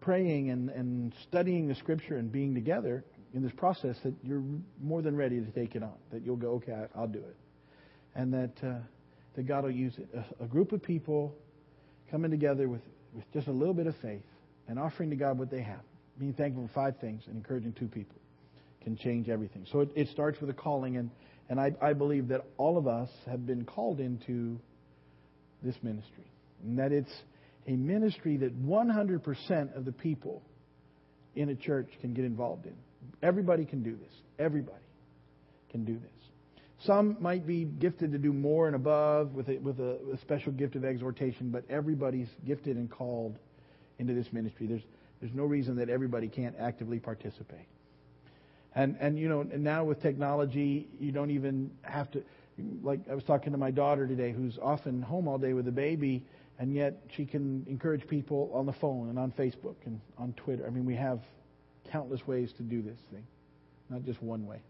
praying 0.00 0.48
and, 0.48 0.70
and 0.70 1.14
studying 1.28 1.68
the 1.68 1.74
scripture 1.74 2.16
and 2.16 2.32
being 2.32 2.54
together 2.54 3.04
in 3.34 3.42
this 3.42 3.52
process, 3.58 3.96
that 4.02 4.14
you're 4.22 4.44
more 4.80 5.02
than 5.02 5.14
ready 5.14 5.38
to 5.38 5.50
take 5.50 5.76
it 5.76 5.82
on. 5.82 5.92
That 6.10 6.24
you'll 6.24 6.36
go, 6.36 6.52
okay, 6.52 6.72
I'll 6.96 7.06
do 7.06 7.18
it. 7.18 7.36
And 8.14 8.32
that, 8.32 8.52
uh, 8.66 8.78
that 9.36 9.46
God 9.46 9.64
will 9.64 9.70
use 9.70 9.92
it. 9.98 10.08
A, 10.14 10.44
a 10.44 10.46
group 10.46 10.72
of 10.72 10.82
people 10.82 11.34
coming 12.10 12.30
together 12.30 12.66
with, 12.66 12.80
with 13.12 13.30
just 13.34 13.46
a 13.46 13.52
little 13.52 13.74
bit 13.74 13.86
of 13.86 13.94
faith 14.00 14.24
and 14.68 14.78
offering 14.78 15.10
to 15.10 15.16
God 15.16 15.38
what 15.38 15.50
they 15.50 15.60
have, 15.60 15.82
being 16.18 16.32
thankful 16.32 16.66
for 16.66 16.72
five 16.72 16.98
things 17.00 17.22
and 17.26 17.36
encouraging 17.36 17.72
two 17.72 17.88
people 17.88 18.16
can 18.82 18.96
change 18.96 19.28
everything. 19.28 19.66
So 19.70 19.80
it, 19.80 19.90
it 19.94 20.08
starts 20.08 20.40
with 20.40 20.50
a 20.50 20.54
calling, 20.54 20.96
and, 20.96 21.10
and 21.48 21.60
I, 21.60 21.72
I 21.82 21.92
believe 21.92 22.28
that 22.28 22.44
all 22.56 22.78
of 22.78 22.86
us 22.86 23.08
have 23.26 23.46
been 23.46 23.64
called 23.64 24.00
into 24.00 24.58
this 25.62 25.76
ministry, 25.82 26.30
and 26.62 26.78
that 26.78 26.92
it's 26.92 27.12
a 27.66 27.72
ministry 27.72 28.38
that 28.38 28.62
100% 28.64 29.76
of 29.76 29.84
the 29.84 29.92
people 29.92 30.42
in 31.34 31.50
a 31.50 31.54
church 31.54 31.88
can 32.00 32.14
get 32.14 32.24
involved 32.24 32.66
in. 32.66 32.74
Everybody 33.22 33.64
can 33.64 33.82
do 33.82 33.92
this. 33.96 34.12
Everybody 34.38 34.76
can 35.70 35.84
do 35.84 35.94
this. 35.94 36.10
Some 36.86 37.18
might 37.20 37.46
be 37.46 37.64
gifted 37.64 38.12
to 38.12 38.18
do 38.18 38.32
more 38.32 38.66
and 38.66 38.74
above 38.74 39.34
with 39.34 39.48
a, 39.50 39.58
with 39.58 39.78
a, 39.80 39.98
a 40.14 40.18
special 40.22 40.52
gift 40.52 40.76
of 40.76 40.84
exhortation, 40.84 41.50
but 41.50 41.64
everybody's 41.68 42.28
gifted 42.46 42.76
and 42.76 42.90
called 42.90 43.38
into 43.98 44.14
this 44.14 44.26
ministry. 44.32 44.66
There's, 44.66 44.82
there's 45.20 45.34
no 45.34 45.44
reason 45.44 45.76
that 45.76 45.88
everybody 45.88 46.28
can't 46.28 46.56
actively 46.58 46.98
participate. 46.98 47.66
And, 48.74 48.96
and 49.00 49.18
you 49.18 49.28
know, 49.28 49.42
now 49.42 49.84
with 49.84 50.00
technology, 50.00 50.88
you 50.98 51.12
don't 51.12 51.30
even 51.30 51.70
have 51.82 52.10
to, 52.12 52.22
like 52.82 53.00
I 53.10 53.14
was 53.14 53.24
talking 53.24 53.52
to 53.52 53.58
my 53.58 53.70
daughter 53.70 54.06
today 54.06 54.32
who's 54.32 54.58
often 54.62 55.02
home 55.02 55.28
all 55.28 55.38
day 55.38 55.52
with 55.52 55.66
a 55.68 55.72
baby, 55.72 56.24
and 56.58 56.74
yet 56.74 57.02
she 57.16 57.26
can 57.26 57.66
encourage 57.68 58.06
people 58.06 58.50
on 58.54 58.66
the 58.66 58.72
phone 58.74 59.08
and 59.08 59.18
on 59.18 59.32
Facebook 59.32 59.76
and 59.86 60.00
on 60.18 60.32
Twitter. 60.34 60.66
I 60.66 60.70
mean, 60.70 60.86
we 60.86 60.96
have 60.96 61.20
countless 61.90 62.26
ways 62.26 62.52
to 62.58 62.62
do 62.62 62.82
this 62.82 62.98
thing. 63.10 63.24
not 63.90 64.04
just 64.04 64.22
one 64.22 64.46
way. 64.46 64.62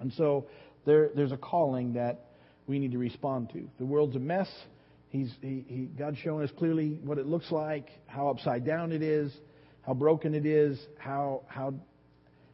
And 0.00 0.12
so 0.12 0.46
there, 0.84 1.10
there's 1.16 1.32
a 1.32 1.36
calling 1.36 1.94
that 1.94 2.26
we 2.66 2.78
need 2.78 2.92
to 2.92 2.98
respond 2.98 3.50
to. 3.50 3.68
The 3.78 3.86
world's 3.86 4.16
a 4.16 4.20
mess. 4.20 4.48
He's, 5.08 5.32
he, 5.40 5.64
he, 5.66 5.82
God's 5.84 6.18
shown 6.18 6.42
us 6.42 6.50
clearly 6.58 6.98
what 7.02 7.18
it 7.18 7.26
looks 7.26 7.50
like, 7.50 7.88
how 8.06 8.28
upside 8.28 8.64
down 8.64 8.92
it 8.92 9.02
is, 9.02 9.32
how 9.86 9.94
broken 9.94 10.34
it 10.34 10.46
is, 10.46 10.78
how, 10.98 11.42
how, 11.46 11.74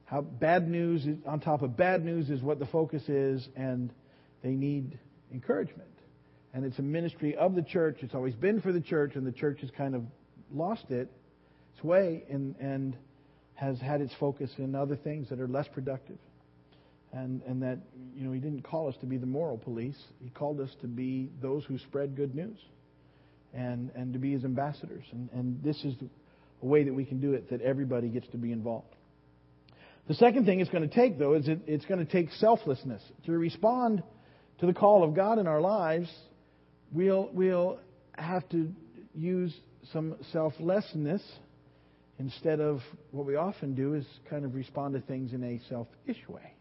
how 0.05 0.21
bad 0.21 0.69
news 0.69 1.07
on 1.27 1.41
top 1.41 1.63
of 1.63 1.77
bad 1.77 2.05
news 2.05 2.29
is 2.31 2.43
what 2.43 2.59
the 2.59 2.67
focus 2.67 3.09
is, 3.09 3.49
and 3.57 3.93
they 4.43 4.51
need 4.51 4.99
encouragement. 5.33 5.89
And 6.53 6.65
it's 6.65 6.79
a 6.81 6.83
ministry 6.83 7.37
of 7.37 7.55
the 7.55 7.63
church. 7.63 7.99
It's 8.01 8.15
always 8.15 8.35
been 8.35 8.61
for 8.61 8.73
the 8.73 8.81
church, 8.81 9.15
and 9.15 9.25
the 9.25 9.33
church 9.33 9.61
has 9.61 9.71
kind 9.71 9.95
of 9.95 10.03
lost 10.53 10.91
it, 10.91 11.09
its 11.75 11.85
way, 11.85 12.25
and, 12.29 12.57
and 12.59 12.97
has 13.55 13.79
had 13.79 14.01
its 14.01 14.13
focus 14.19 14.51
in 14.59 14.75
other 14.75 14.97
things 14.97 15.29
that 15.29 15.39
are 15.39 15.47
less 15.47 15.69
productive. 15.69 16.19
And, 17.13 17.43
and 17.47 17.63
that, 17.63 17.79
you 18.17 18.25
know, 18.25 18.33
He 18.33 18.41
didn't 18.41 18.63
call 18.63 18.89
us 18.89 18.97
to 19.01 19.07
be 19.07 19.17
the 19.19 19.27
moral 19.27 19.59
police. 19.59 19.99
He 20.23 20.31
called 20.31 20.61
us 20.61 20.71
to 20.81 20.89
be 20.89 21.29
those 21.41 21.65
who 21.65 21.79
spread 21.79 22.17
good 22.17 22.35
news 22.35 22.59
and, 23.53 23.91
and 23.95 24.13
to 24.13 24.19
be 24.19 24.33
His 24.33 24.45
ambassadors. 24.45 25.05
And, 25.13 25.29
and 25.33 25.63
this 25.63 25.77
is 25.85 25.95
a 26.63 26.67
way 26.67 26.85
that 26.85 26.95
we 26.95 27.05
can 27.05 27.21
do 27.21 27.33
it, 27.33 27.51
that 27.51 27.61
everybody 27.61 28.09
gets 28.09 28.29
to 28.29 28.37
be 28.37 28.53
involved. 28.53 28.95
The 30.09 30.15
second 30.15 30.45
thing 30.45 30.61
it's 30.61 30.71
going 30.71 30.89
to 30.89 30.95
take, 30.95 31.19
though, 31.19 31.35
is 31.35 31.49
it, 31.49 31.61
it's 31.67 31.85
going 31.85 32.05
to 32.05 32.11
take 32.11 32.33
selflessness. 32.33 33.03
To 33.27 33.33
respond 33.33 34.03
to 34.59 34.67
the 34.67 34.75
call 34.75 35.05
of 35.05 35.15
God 35.15 35.39
in 35.39 35.47
our 35.47 35.61
lives, 35.61 36.11
we'll, 36.93 37.31
we'll 37.33 37.79
have 38.15 38.49
to 38.51 38.73
use 39.15 39.55
some 39.93 40.17
selflessness 40.33 41.23
instead 42.19 42.61
of 42.61 42.81
what 43.13 43.25
we 43.25 43.37
often 43.37 43.75
do 43.75 43.95
is 43.95 44.05
kind 44.29 44.45
of 44.45 44.55
respond 44.55 44.95
to 44.95 45.01
things 45.01 45.33
in 45.33 45.43
a 45.43 45.61
selfish 45.69 46.29
way. 46.29 46.55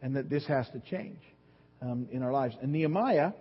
And 0.00 0.16
that 0.16 0.28
this 0.28 0.46
has 0.46 0.68
to 0.70 0.80
change 0.80 1.20
um, 1.80 2.08
in 2.10 2.22
our 2.22 2.32
lives. 2.32 2.54
And 2.60 2.72
Nehemiah 2.72 3.32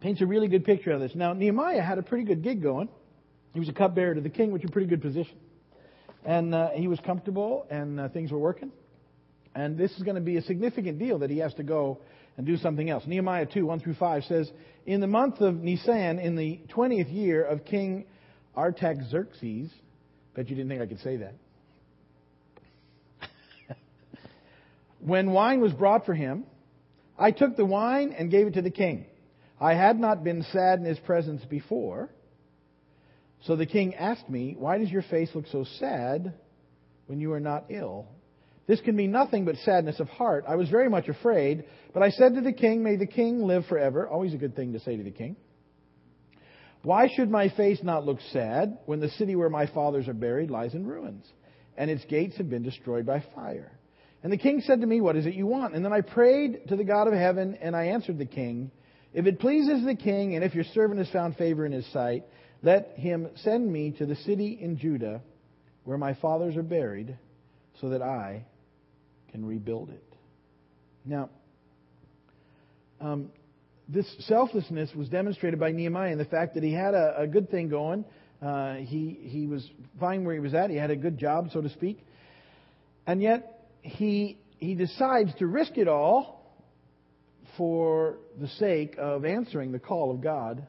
paints 0.00 0.20
a 0.20 0.26
really 0.26 0.48
good 0.48 0.64
picture 0.64 0.92
of 0.92 1.00
this. 1.00 1.12
Now, 1.14 1.32
Nehemiah 1.32 1.82
had 1.82 1.98
a 1.98 2.02
pretty 2.02 2.24
good 2.24 2.42
gig 2.42 2.62
going. 2.62 2.88
He 3.58 3.60
was 3.60 3.68
a 3.68 3.72
cupbearer 3.72 4.14
to 4.14 4.20
the 4.20 4.30
king, 4.30 4.52
which 4.52 4.62
is 4.62 4.70
a 4.70 4.72
pretty 4.72 4.86
good 4.86 5.02
position. 5.02 5.36
And 6.24 6.54
uh, 6.54 6.68
he 6.76 6.86
was 6.86 7.00
comfortable, 7.00 7.66
and 7.68 7.98
uh, 7.98 8.08
things 8.08 8.30
were 8.30 8.38
working. 8.38 8.70
And 9.52 9.76
this 9.76 9.90
is 9.96 10.04
going 10.04 10.14
to 10.14 10.20
be 10.20 10.36
a 10.36 10.42
significant 10.42 11.00
deal 11.00 11.18
that 11.18 11.28
he 11.28 11.38
has 11.38 11.52
to 11.54 11.64
go 11.64 11.98
and 12.36 12.46
do 12.46 12.56
something 12.56 12.88
else. 12.88 13.02
Nehemiah 13.04 13.46
2, 13.46 13.66
1 13.66 13.80
through 13.80 13.94
5 13.94 14.22
says, 14.28 14.48
In 14.86 15.00
the 15.00 15.08
month 15.08 15.40
of 15.40 15.56
Nisan, 15.56 16.20
in 16.20 16.36
the 16.36 16.60
20th 16.72 17.12
year 17.12 17.42
of 17.42 17.64
King 17.64 18.04
Artaxerxes, 18.56 19.72
bet 20.36 20.48
you 20.48 20.54
didn't 20.54 20.68
think 20.68 20.80
I 20.80 20.86
could 20.86 21.00
say 21.00 21.16
that. 21.16 21.34
when 25.00 25.32
wine 25.32 25.60
was 25.60 25.72
brought 25.72 26.06
for 26.06 26.14
him, 26.14 26.44
I 27.18 27.32
took 27.32 27.56
the 27.56 27.66
wine 27.66 28.14
and 28.16 28.30
gave 28.30 28.46
it 28.46 28.54
to 28.54 28.62
the 28.62 28.70
king. 28.70 29.06
I 29.60 29.74
had 29.74 29.98
not 29.98 30.22
been 30.22 30.44
sad 30.52 30.78
in 30.78 30.84
his 30.84 31.00
presence 31.00 31.44
before. 31.44 32.10
So 33.42 33.56
the 33.56 33.66
king 33.66 33.94
asked 33.94 34.28
me, 34.28 34.56
Why 34.58 34.78
does 34.78 34.90
your 34.90 35.02
face 35.02 35.30
look 35.34 35.46
so 35.46 35.64
sad 35.78 36.34
when 37.06 37.20
you 37.20 37.32
are 37.32 37.40
not 37.40 37.66
ill? 37.70 38.08
This 38.66 38.80
can 38.82 38.96
be 38.96 39.06
nothing 39.06 39.46
but 39.46 39.56
sadness 39.64 39.98
of 39.98 40.08
heart. 40.08 40.44
I 40.46 40.56
was 40.56 40.68
very 40.68 40.90
much 40.90 41.08
afraid, 41.08 41.64
but 41.94 42.02
I 42.02 42.10
said 42.10 42.34
to 42.34 42.42
the 42.42 42.52
king, 42.52 42.82
May 42.82 42.96
the 42.96 43.06
king 43.06 43.42
live 43.42 43.64
forever. 43.66 44.06
Always 44.06 44.34
a 44.34 44.38
good 44.38 44.54
thing 44.54 44.74
to 44.74 44.80
say 44.80 44.96
to 44.96 45.02
the 45.02 45.10
king. 45.10 45.36
Why 46.82 47.08
should 47.08 47.30
my 47.30 47.48
face 47.48 47.80
not 47.82 48.06
look 48.06 48.18
sad 48.30 48.78
when 48.86 49.00
the 49.00 49.08
city 49.10 49.34
where 49.34 49.50
my 49.50 49.66
fathers 49.66 50.06
are 50.06 50.14
buried 50.14 50.50
lies 50.50 50.74
in 50.74 50.86
ruins, 50.86 51.26
and 51.76 51.90
its 51.90 52.04
gates 52.04 52.36
have 52.36 52.50
been 52.50 52.62
destroyed 52.62 53.06
by 53.06 53.24
fire? 53.34 53.72
And 54.22 54.32
the 54.32 54.36
king 54.36 54.60
said 54.60 54.80
to 54.80 54.86
me, 54.86 55.00
What 55.00 55.16
is 55.16 55.26
it 55.26 55.34
you 55.34 55.46
want? 55.46 55.74
And 55.74 55.84
then 55.84 55.92
I 55.92 56.02
prayed 56.02 56.68
to 56.68 56.76
the 56.76 56.84
God 56.84 57.08
of 57.08 57.14
heaven, 57.14 57.56
and 57.60 57.74
I 57.74 57.84
answered 57.86 58.18
the 58.18 58.26
king, 58.26 58.70
If 59.14 59.26
it 59.26 59.40
pleases 59.40 59.84
the 59.84 59.94
king, 59.94 60.34
and 60.34 60.44
if 60.44 60.54
your 60.54 60.64
servant 60.64 60.98
has 60.98 61.10
found 61.10 61.36
favor 61.36 61.64
in 61.64 61.72
his 61.72 61.90
sight, 61.92 62.24
let 62.62 62.92
him 62.96 63.28
send 63.36 63.72
me 63.72 63.92
to 63.98 64.06
the 64.06 64.16
city 64.16 64.58
in 64.60 64.78
Judah 64.78 65.20
where 65.84 65.98
my 65.98 66.14
fathers 66.14 66.56
are 66.56 66.62
buried, 66.62 67.16
so 67.80 67.88
that 67.90 68.02
I 68.02 68.44
can 69.30 69.46
rebuild 69.46 69.88
it. 69.88 70.04
Now, 71.04 71.30
um, 73.00 73.30
this 73.88 74.06
selflessness 74.26 74.90
was 74.94 75.08
demonstrated 75.08 75.58
by 75.58 75.72
Nehemiah 75.72 76.12
in 76.12 76.18
the 76.18 76.26
fact 76.26 76.54
that 76.54 76.62
he 76.62 76.72
had 76.72 76.92
a, 76.92 77.20
a 77.20 77.26
good 77.26 77.50
thing 77.50 77.70
going. 77.70 78.04
Uh, 78.42 78.74
he 78.74 79.18
he 79.22 79.46
was 79.46 79.66
fine 79.98 80.24
where 80.24 80.34
he 80.34 80.40
was 80.40 80.52
at. 80.52 80.68
He 80.68 80.76
had 80.76 80.90
a 80.90 80.96
good 80.96 81.16
job, 81.18 81.48
so 81.52 81.62
to 81.62 81.70
speak, 81.70 82.04
and 83.06 83.22
yet 83.22 83.68
he 83.80 84.38
he 84.58 84.74
decides 84.74 85.34
to 85.36 85.46
risk 85.46 85.78
it 85.78 85.88
all 85.88 86.54
for 87.56 88.18
the 88.38 88.48
sake 88.48 88.96
of 88.98 89.24
answering 89.24 89.72
the 89.72 89.78
call 89.78 90.10
of 90.10 90.20
God 90.20 90.66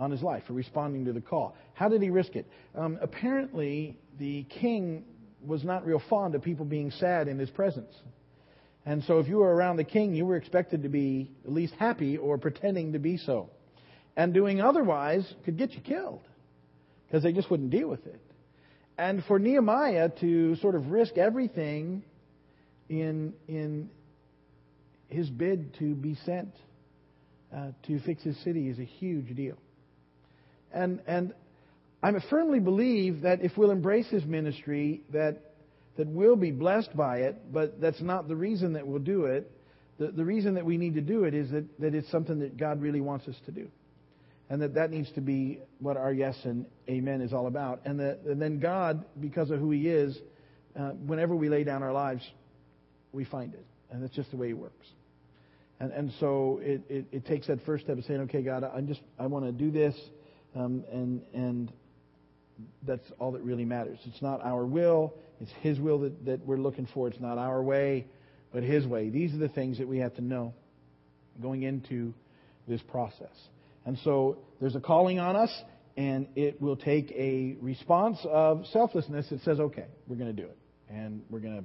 on 0.00 0.10
his 0.10 0.22
life, 0.22 0.42
for 0.46 0.54
responding 0.54 1.04
to 1.04 1.12
the 1.12 1.20
call. 1.20 1.54
How 1.74 1.88
did 1.88 2.02
he 2.02 2.10
risk 2.10 2.34
it? 2.34 2.46
Um, 2.74 2.98
apparently, 3.00 3.98
the 4.18 4.44
king 4.44 5.04
was 5.46 5.62
not 5.62 5.86
real 5.86 6.02
fond 6.08 6.34
of 6.34 6.42
people 6.42 6.64
being 6.64 6.90
sad 6.90 7.28
in 7.28 7.38
his 7.38 7.50
presence. 7.50 7.94
And 8.86 9.04
so 9.04 9.18
if 9.18 9.28
you 9.28 9.36
were 9.36 9.54
around 9.54 9.76
the 9.76 9.84
king, 9.84 10.14
you 10.14 10.24
were 10.24 10.36
expected 10.36 10.82
to 10.82 10.88
be 10.88 11.30
at 11.44 11.52
least 11.52 11.74
happy 11.78 12.16
or 12.16 12.38
pretending 12.38 12.94
to 12.94 12.98
be 12.98 13.18
so. 13.18 13.50
And 14.16 14.32
doing 14.32 14.60
otherwise 14.60 15.34
could 15.44 15.58
get 15.58 15.72
you 15.72 15.80
killed 15.80 16.22
because 17.06 17.22
they 17.22 17.32
just 17.32 17.50
wouldn't 17.50 17.70
deal 17.70 17.88
with 17.88 18.06
it. 18.06 18.20
And 18.96 19.22
for 19.24 19.38
Nehemiah 19.38 20.10
to 20.20 20.56
sort 20.56 20.74
of 20.74 20.90
risk 20.90 21.18
everything 21.18 22.02
in, 22.88 23.34
in 23.48 23.90
his 25.08 25.28
bid 25.28 25.74
to 25.78 25.94
be 25.94 26.16
sent 26.26 26.54
uh, 27.54 27.72
to 27.86 28.00
fix 28.00 28.22
his 28.22 28.36
city 28.44 28.68
is 28.68 28.78
a 28.78 28.84
huge 28.84 29.34
deal. 29.34 29.56
And, 30.72 31.00
and 31.06 31.34
I 32.02 32.12
firmly 32.30 32.60
believe 32.60 33.22
that 33.22 33.42
if 33.42 33.56
we'll 33.56 33.70
embrace 33.70 34.06
his 34.08 34.24
ministry, 34.24 35.02
that, 35.12 35.52
that 35.96 36.06
we'll 36.06 36.36
be 36.36 36.50
blessed 36.50 36.96
by 36.96 37.18
it, 37.18 37.52
but 37.52 37.80
that's 37.80 38.00
not 38.00 38.28
the 38.28 38.36
reason 38.36 38.74
that 38.74 38.86
we'll 38.86 39.00
do 39.00 39.26
it. 39.26 39.50
The, 39.98 40.08
the 40.08 40.24
reason 40.24 40.54
that 40.54 40.64
we 40.64 40.78
need 40.78 40.94
to 40.94 41.02
do 41.02 41.24
it 41.24 41.34
is 41.34 41.50
that, 41.50 41.64
that 41.80 41.94
it's 41.94 42.10
something 42.10 42.38
that 42.38 42.56
God 42.56 42.80
really 42.80 43.00
wants 43.00 43.28
us 43.28 43.36
to 43.46 43.52
do. 43.52 43.68
And 44.48 44.62
that 44.62 44.74
that 44.74 44.90
needs 44.90 45.10
to 45.12 45.20
be 45.20 45.60
what 45.78 45.96
our 45.96 46.12
yes 46.12 46.36
and 46.44 46.66
amen 46.88 47.20
is 47.20 47.32
all 47.32 47.46
about. 47.46 47.82
And, 47.84 48.00
that, 48.00 48.20
and 48.26 48.40
then 48.40 48.58
God, 48.58 49.04
because 49.20 49.50
of 49.50 49.60
who 49.60 49.70
he 49.70 49.88
is, 49.88 50.18
uh, 50.78 50.90
whenever 50.90 51.36
we 51.36 51.48
lay 51.48 51.64
down 51.64 51.82
our 51.82 51.92
lives, 51.92 52.22
we 53.12 53.24
find 53.24 53.54
it. 53.54 53.64
And 53.90 54.02
that's 54.02 54.14
just 54.14 54.30
the 54.30 54.36
way 54.36 54.48
he 54.48 54.54
works. 54.54 54.86
And, 55.78 55.92
and 55.92 56.12
so 56.18 56.60
it, 56.62 56.82
it, 56.88 57.04
it 57.12 57.26
takes 57.26 57.46
that 57.46 57.64
first 57.64 57.84
step 57.84 57.98
of 57.98 58.04
saying, 58.04 58.20
okay, 58.22 58.42
God, 58.42 58.64
I'm 58.64 58.86
just, 58.86 59.00
I 59.18 59.26
want 59.26 59.44
to 59.46 59.52
do 59.52 59.70
this. 59.70 59.94
Um, 60.54 60.84
and, 60.92 61.22
and 61.32 61.72
that's 62.86 63.06
all 63.18 63.32
that 63.32 63.42
really 63.42 63.64
matters. 63.64 63.98
It's 64.04 64.22
not 64.22 64.44
our 64.44 64.64
will, 64.66 65.14
it's 65.40 65.50
His 65.60 65.78
will 65.78 66.00
that, 66.00 66.24
that 66.26 66.46
we're 66.46 66.58
looking 66.58 66.88
for. 66.92 67.08
It's 67.08 67.20
not 67.20 67.38
our 67.38 67.62
way, 67.62 68.06
but 68.52 68.62
His 68.62 68.86
way. 68.86 69.08
These 69.08 69.34
are 69.34 69.38
the 69.38 69.48
things 69.48 69.78
that 69.78 69.88
we 69.88 69.98
have 69.98 70.14
to 70.16 70.22
know 70.22 70.54
going 71.40 71.62
into 71.62 72.12
this 72.68 72.80
process. 72.82 73.34
And 73.86 73.98
so 74.04 74.38
there's 74.60 74.76
a 74.76 74.80
calling 74.80 75.18
on 75.18 75.36
us, 75.36 75.52
and 75.96 76.26
it 76.36 76.60
will 76.60 76.76
take 76.76 77.10
a 77.12 77.56
response 77.60 78.18
of 78.24 78.64
selflessness 78.72 79.28
that 79.30 79.42
says, 79.42 79.58
okay, 79.58 79.86
we're 80.06 80.16
going 80.16 80.34
to 80.34 80.42
do 80.42 80.48
it. 80.48 80.56
And 80.90 81.22
we're 81.30 81.40
going 81.40 81.58
to 81.58 81.64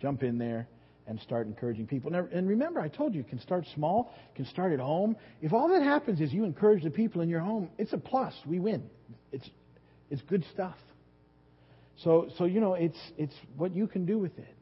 jump 0.00 0.22
in 0.22 0.38
there 0.38 0.68
and 1.12 1.20
start 1.20 1.46
encouraging 1.46 1.86
people. 1.86 2.12
And 2.14 2.48
remember, 2.48 2.80
I 2.80 2.88
told 2.88 3.14
you, 3.14 3.18
you 3.18 3.24
can 3.24 3.40
start 3.40 3.66
small, 3.74 4.12
you 4.30 4.44
can 4.44 4.52
start 4.52 4.72
at 4.72 4.80
home. 4.80 5.16
If 5.40 5.52
all 5.52 5.68
that 5.68 5.82
happens 5.82 6.20
is 6.20 6.32
you 6.32 6.44
encourage 6.44 6.82
the 6.82 6.90
people 6.90 7.20
in 7.20 7.28
your 7.28 7.40
home, 7.40 7.68
it's 7.78 7.92
a 7.92 7.98
plus. 7.98 8.34
We 8.46 8.58
win. 8.58 8.90
It's 9.30 9.48
it's 10.12 10.22
good 10.22 10.44
stuff. 10.52 10.76
So, 12.04 12.28
so 12.36 12.44
you 12.44 12.60
know, 12.60 12.74
it's, 12.74 12.98
it's 13.16 13.34
what 13.56 13.74
you 13.74 13.86
can 13.86 14.04
do 14.04 14.18
with 14.18 14.38
it. 14.38 14.54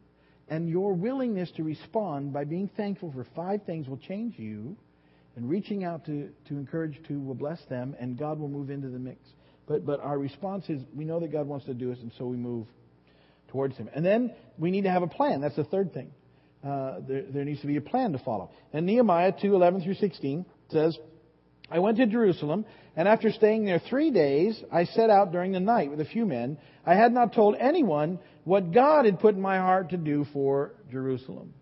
And 0.49 0.69
your 0.69 0.92
willingness 0.92 1.50
to 1.57 1.64
respond 1.64 2.33
by 2.33 2.45
being 2.45 2.71
thankful 2.76 3.12
for 3.12 3.26
five 3.35 3.62
things 3.64 3.88
will 3.88 3.99
change 3.99 4.38
you, 4.38 4.76
and 5.37 5.49
reaching 5.49 5.85
out 5.85 6.04
to, 6.07 6.28
to 6.49 6.57
encourage 6.57 7.00
two 7.07 7.21
will 7.21 7.35
bless 7.35 7.61
them, 7.69 7.97
and 7.99 8.19
God 8.19 8.38
will 8.38 8.49
move 8.49 8.71
into 8.71 8.88
the 8.88 8.99
mix. 8.99 9.19
But, 9.66 9.87
but 9.87 10.00
our 10.00 10.19
response 10.19 10.69
is 10.69 10.83
we 10.95 11.04
know 11.04 11.21
that 11.21 11.33
God 11.33 11.47
wants 11.47 11.66
to 11.66 11.75
do 11.75 11.92
us, 11.92 11.99
and 12.00 12.12
so 12.19 12.26
we 12.26 12.37
move 12.37 12.66
towards 13.49 13.76
Him. 13.76 13.88
And 13.95 14.04
then 14.04 14.35
we 14.59 14.71
need 14.71 14.83
to 14.83 14.90
have 14.90 15.02
a 15.02 15.09
plan. 15.09 15.40
That's 15.40 15.57
the 15.57 15.64
third 15.64 15.92
thing. 15.92 16.12
Uh, 16.62 17.00
there, 17.09 17.23
there 17.23 17.45
needs 17.45 17.61
to 17.62 17.67
be 17.67 17.76
a 17.76 17.81
plan 17.81 18.12
to 18.12 18.19
follow. 18.19 18.50
And 18.73 18.87
Nehemiah 18.87 19.33
2 19.40 19.55
11 19.55 19.83
through 19.83 19.95
16 19.95 20.45
says, 20.71 20.99
I 21.71 21.79
went 21.79 21.99
to 21.99 22.07
Jerusalem, 22.07 22.64
and 22.97 23.07
after 23.07 23.31
staying 23.31 23.64
there 23.64 23.81
three 23.88 24.11
days, 24.11 24.61
I 24.73 24.85
set 24.85 25.09
out 25.09 25.33
during 25.33 25.52
the 25.52 25.61
night 25.61 25.90
with 25.90 26.00
a 26.00 26.05
few 26.05 26.26
men. 26.26 26.59
I 26.85 26.95
had 26.95 27.12
not 27.12 27.33
told 27.33 27.55
anyone 27.59 28.19
what 28.45 28.73
God 28.73 29.05
had 29.05 29.21
put 29.21 29.37
in 29.37 29.40
my 29.40 29.59
heart 29.59 29.90
to 29.90 29.97
do 29.97 30.26
for 30.33 30.73
Jerusalem. 30.90 31.55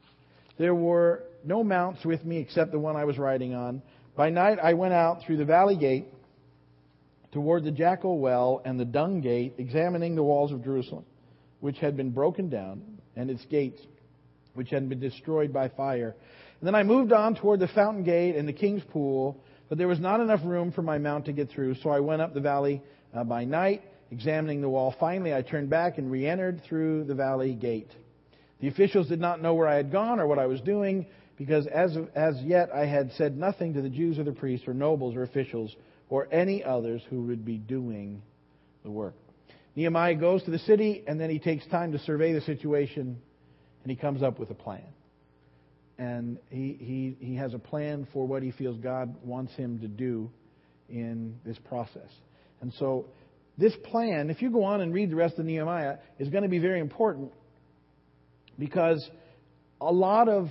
There 0.58 0.74
were 0.74 1.24
no 1.44 1.62
mounts 1.62 2.04
with 2.04 2.24
me 2.24 2.38
except 2.38 2.72
the 2.72 2.78
one 2.78 2.96
I 2.96 3.04
was 3.04 3.18
riding 3.18 3.54
on. 3.54 3.82
By 4.16 4.30
night, 4.30 4.58
I 4.60 4.72
went 4.72 4.94
out 4.94 5.22
through 5.24 5.36
the 5.36 5.44
valley 5.44 5.76
gate 5.76 6.06
toward 7.30 7.64
the 7.64 7.70
jackal 7.70 8.18
well 8.18 8.62
and 8.64 8.80
the 8.80 8.84
dung 8.84 9.20
gate, 9.20 9.54
examining 9.58 10.16
the 10.16 10.22
walls 10.22 10.50
of 10.50 10.64
Jerusalem. 10.64 11.04
which 11.60 11.78
had 11.78 11.96
been 11.96 12.10
broken 12.10 12.48
down, 12.48 12.82
and 13.16 13.30
its 13.30 13.44
gates, 13.46 13.80
which 14.58 14.70
had 14.70 14.88
been 14.88 14.98
destroyed 14.98 15.52
by 15.52 15.68
fire. 15.68 16.16
And 16.60 16.66
then 16.66 16.74
I 16.74 16.82
moved 16.82 17.12
on 17.12 17.36
toward 17.36 17.60
the 17.60 17.68
fountain 17.68 18.02
gate 18.02 18.34
and 18.34 18.48
the 18.48 18.52
king's 18.52 18.82
pool, 18.82 19.40
but 19.68 19.78
there 19.78 19.86
was 19.86 20.00
not 20.00 20.20
enough 20.20 20.40
room 20.44 20.72
for 20.72 20.82
my 20.82 20.98
mount 20.98 21.26
to 21.26 21.32
get 21.32 21.50
through, 21.50 21.76
so 21.76 21.90
I 21.90 22.00
went 22.00 22.20
up 22.20 22.34
the 22.34 22.40
valley 22.40 22.82
uh, 23.14 23.22
by 23.22 23.44
night, 23.44 23.82
examining 24.10 24.60
the 24.60 24.68
wall. 24.68 24.92
Finally, 24.98 25.32
I 25.32 25.42
turned 25.42 25.70
back 25.70 25.98
and 25.98 26.10
re 26.10 26.26
entered 26.26 26.62
through 26.68 27.04
the 27.04 27.14
valley 27.14 27.54
gate. 27.54 27.90
The 28.60 28.66
officials 28.66 29.06
did 29.06 29.20
not 29.20 29.40
know 29.40 29.54
where 29.54 29.68
I 29.68 29.76
had 29.76 29.92
gone 29.92 30.18
or 30.18 30.26
what 30.26 30.40
I 30.40 30.46
was 30.46 30.60
doing, 30.60 31.06
because 31.36 31.68
as, 31.68 31.96
as 32.16 32.34
yet 32.42 32.70
I 32.74 32.86
had 32.86 33.12
said 33.12 33.38
nothing 33.38 33.74
to 33.74 33.82
the 33.82 33.88
Jews 33.88 34.18
or 34.18 34.24
the 34.24 34.32
priests 34.32 34.66
or 34.66 34.74
nobles 34.74 35.14
or 35.14 35.22
officials 35.22 35.74
or 36.08 36.26
any 36.32 36.64
others 36.64 37.00
who 37.10 37.22
would 37.26 37.44
be 37.44 37.58
doing 37.58 38.22
the 38.82 38.90
work. 38.90 39.14
Nehemiah 39.76 40.16
goes 40.16 40.42
to 40.42 40.50
the 40.50 40.58
city 40.58 41.04
and 41.06 41.20
then 41.20 41.30
he 41.30 41.38
takes 41.38 41.64
time 41.68 41.92
to 41.92 42.00
survey 42.00 42.32
the 42.32 42.40
situation 42.40 43.22
and 43.82 43.90
he 43.90 43.96
comes 43.96 44.22
up 44.22 44.38
with 44.38 44.50
a 44.50 44.54
plan. 44.54 44.84
And 45.98 46.38
he, 46.50 46.76
he, 46.78 47.16
he 47.26 47.34
has 47.36 47.54
a 47.54 47.58
plan 47.58 48.06
for 48.12 48.26
what 48.26 48.42
he 48.42 48.52
feels 48.52 48.78
God 48.78 49.14
wants 49.24 49.52
him 49.54 49.80
to 49.80 49.88
do 49.88 50.30
in 50.88 51.38
this 51.44 51.58
process. 51.68 52.08
And 52.60 52.72
so, 52.78 53.06
this 53.56 53.74
plan, 53.84 54.30
if 54.30 54.40
you 54.40 54.50
go 54.50 54.62
on 54.62 54.80
and 54.80 54.94
read 54.94 55.10
the 55.10 55.16
rest 55.16 55.38
of 55.38 55.44
Nehemiah, 55.44 55.96
is 56.20 56.28
going 56.28 56.44
to 56.44 56.48
be 56.48 56.60
very 56.60 56.78
important 56.78 57.32
because 58.56 59.08
a 59.80 59.92
lot 59.92 60.28
of 60.28 60.48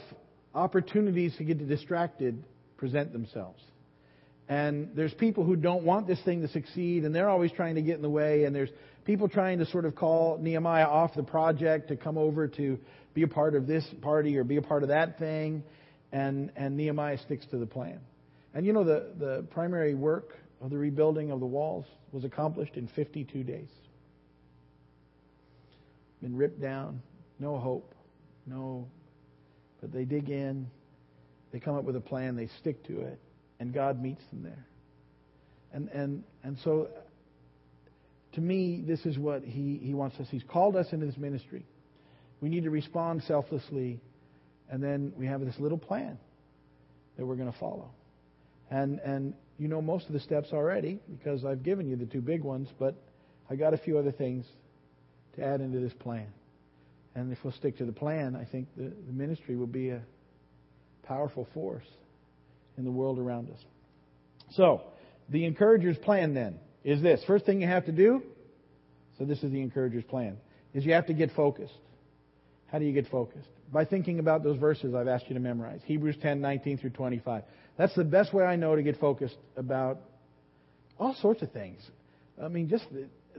opportunities 0.53 1.34
to 1.38 1.46
get 1.46 1.65
distracted 1.67 2.43
present 2.75 3.13
themselves. 3.13 3.62
And 4.50 4.91
there's 4.96 5.13
people 5.13 5.43
who 5.43 5.55
don't 5.55 5.84
want 5.84 6.07
this 6.07 6.19
thing 6.24 6.41
to 6.41 6.48
succeed, 6.48 7.03
and 7.03 7.13
they're 7.13 7.29
always 7.29 7.51
trying 7.51 7.75
to 7.75 7.81
get 7.81 7.96
in 7.96 8.01
the 8.01 8.10
way. 8.10 8.46
And 8.46 8.55
there's 8.55 8.69
people 9.03 9.27
trying 9.27 9.60
to 9.60 9.65
sort 9.65 9.86
of 9.86 9.96
call 9.96 10.38
Nehemiah 10.38 10.86
off 10.86 11.13
the 11.15 11.24
project 11.24 11.89
to 11.89 11.98
come 11.98 12.17
over 12.17 12.48
to 12.48 12.79
be 13.18 13.24
a 13.24 13.28
part 13.28 13.56
of 13.56 13.66
this 13.66 13.84
party 14.04 14.38
or 14.38 14.44
be 14.44 14.58
a 14.58 14.62
part 14.62 14.84
of 14.84 14.90
that 14.90 15.18
thing. 15.18 15.64
And, 16.12 16.52
and 16.56 16.78
Nehemiah 16.78 17.18
sticks 17.26 17.48
to 17.48 17.58
the 17.58 17.66
plan. 17.66 18.00
And 18.54 18.64
you 18.64 18.74
know, 18.74 18.84
the, 18.84 19.10
the 19.18 19.48
primary 19.50 19.96
work 19.96 20.38
of 20.62 20.70
the 20.70 20.78
rebuilding 20.78 21.32
of 21.32 21.40
the 21.40 21.46
walls 21.48 21.86
was 22.12 22.24
accomplished 22.24 22.76
in 22.76 22.88
52 22.90 23.44
days. 23.44 23.70
Been 26.22 26.36
ripped 26.36 26.62
down, 26.62 27.02
no 27.40 27.58
hope, 27.58 27.96
no. 28.46 28.88
But 29.82 29.92
they 29.92 30.06
dig 30.06 30.30
in, 30.30 30.68
they 31.52 31.60
come 31.60 31.76
up 31.76 31.86
with 31.86 31.96
a 31.96 32.02
plan, 32.02 32.36
they 32.36 32.50
stick 32.60 32.86
to 32.86 33.02
it, 33.02 33.20
and 33.60 33.74
God 33.74 34.00
meets 34.00 34.22
them 34.30 34.44
there. 34.44 34.68
And 35.74 35.90
and 35.90 36.24
and 36.44 36.58
so 36.64 36.88
to 38.34 38.42
me, 38.42 38.84
this 38.86 39.06
is 39.08 39.18
what 39.18 39.44
he, 39.44 39.80
he 39.82 39.96
wants 39.96 40.20
us. 40.20 40.28
He's 40.30 40.44
called 40.44 40.76
us 40.76 40.86
into 40.92 41.08
this 41.08 41.18
ministry. 41.18 41.66
We 42.41 42.50
need 42.50 42.63
to 42.63 42.70
respond 42.70 43.24
selflessly, 43.24 44.00
and 44.70 44.84
then 44.84 45.13
we 45.17 45.25
have 45.25 45.41
this 45.41 45.56
little 45.60 45.77
plan 45.77 46.17
that 47.17 47.25
we're 47.25 47.36
going 47.36 47.51
to 47.51 47.60
follow. 47.60 47.89
And 48.70 49.00
and 49.00 49.34
you 49.58 49.67
know 49.67 49.82
most 49.82 50.08
of 50.08 50.13
the 50.13 50.20
steps 50.20 50.50
already 50.53 51.00
because 51.10 51.46
I've 51.46 51.63
given 51.63 51.88
you 51.88 51.96
the 51.96 52.06
two 52.06 52.22
big 52.22 52.44
ones, 52.44 52.70
but 52.77 52.96
I 53.50 53.56
got 53.56 53.74
a 53.74 53.77
few 53.77 53.98
other 53.98 54.12
things 54.12 54.46
to 55.36 55.44
add 55.44 55.62
into 55.62 55.79
this 55.79 55.94
plan. 55.94 56.27
And 57.15 57.32
if 57.32 57.39
we'll 57.44 57.53
stick 57.53 57.77
to 57.77 57.86
the 57.86 57.94
plan, 57.94 58.36
I 58.36 58.46
think 58.46 58.67
the, 58.75 58.91
the 59.08 59.13
ministry 59.13 59.56
will 59.56 59.65
be 59.65 59.89
a 59.89 60.01
powerful 61.03 61.48
force 61.53 61.86
in 62.77 62.84
the 62.84 62.91
world 62.91 63.17
around 63.17 63.50
us. 63.50 63.60
So, 64.51 64.84
the 65.29 65.46
encourager's 65.46 65.98
plan 65.98 66.34
then 66.34 66.60
is 66.84 67.01
this. 67.01 67.24
First 67.25 67.46
thing 67.46 67.62
you 67.62 67.67
have 67.67 67.86
to 67.86 67.91
do, 67.91 68.22
so 69.17 69.25
this 69.25 69.44
is 69.44 69.51
the 69.51 69.62
encourager's 69.62 70.03
plan, 70.03 70.38
is 70.74 70.86
you 70.86 70.94
have 70.94 71.08
to 71.08 71.13
get 71.13 71.32
focused. 71.36 71.74
How 72.72 72.80
do 72.80 72.86
you 72.86 72.94
get 72.94 73.08
focused? 73.10 73.48
By 73.72 73.86
thinking 73.86 74.20
about 74.20 74.44
those 74.44 74.58
verses 74.58 74.94
I've 74.94 75.08
asked 75.08 75.26
you 75.28 75.34
to 75.34 75.40
memorize. 75.40 75.82
Hebrews 75.86 76.18
10, 76.22 76.42
19 76.42 76.77
through 76.77 76.90
25. 76.92 77.44
That's 77.77 77.96
the 77.96 78.03
best 78.03 78.34
way 78.34 78.44
I 78.44 78.56
know 78.56 78.75
to 78.75 78.84
get 78.84 79.00
focused 79.00 79.38
about 79.56 80.00
all 81.00 81.16
sorts 81.22 81.42
of 81.42 81.51
things. 81.51 81.82
I 82.42 82.48
mean, 82.48 82.70
just 82.70 82.86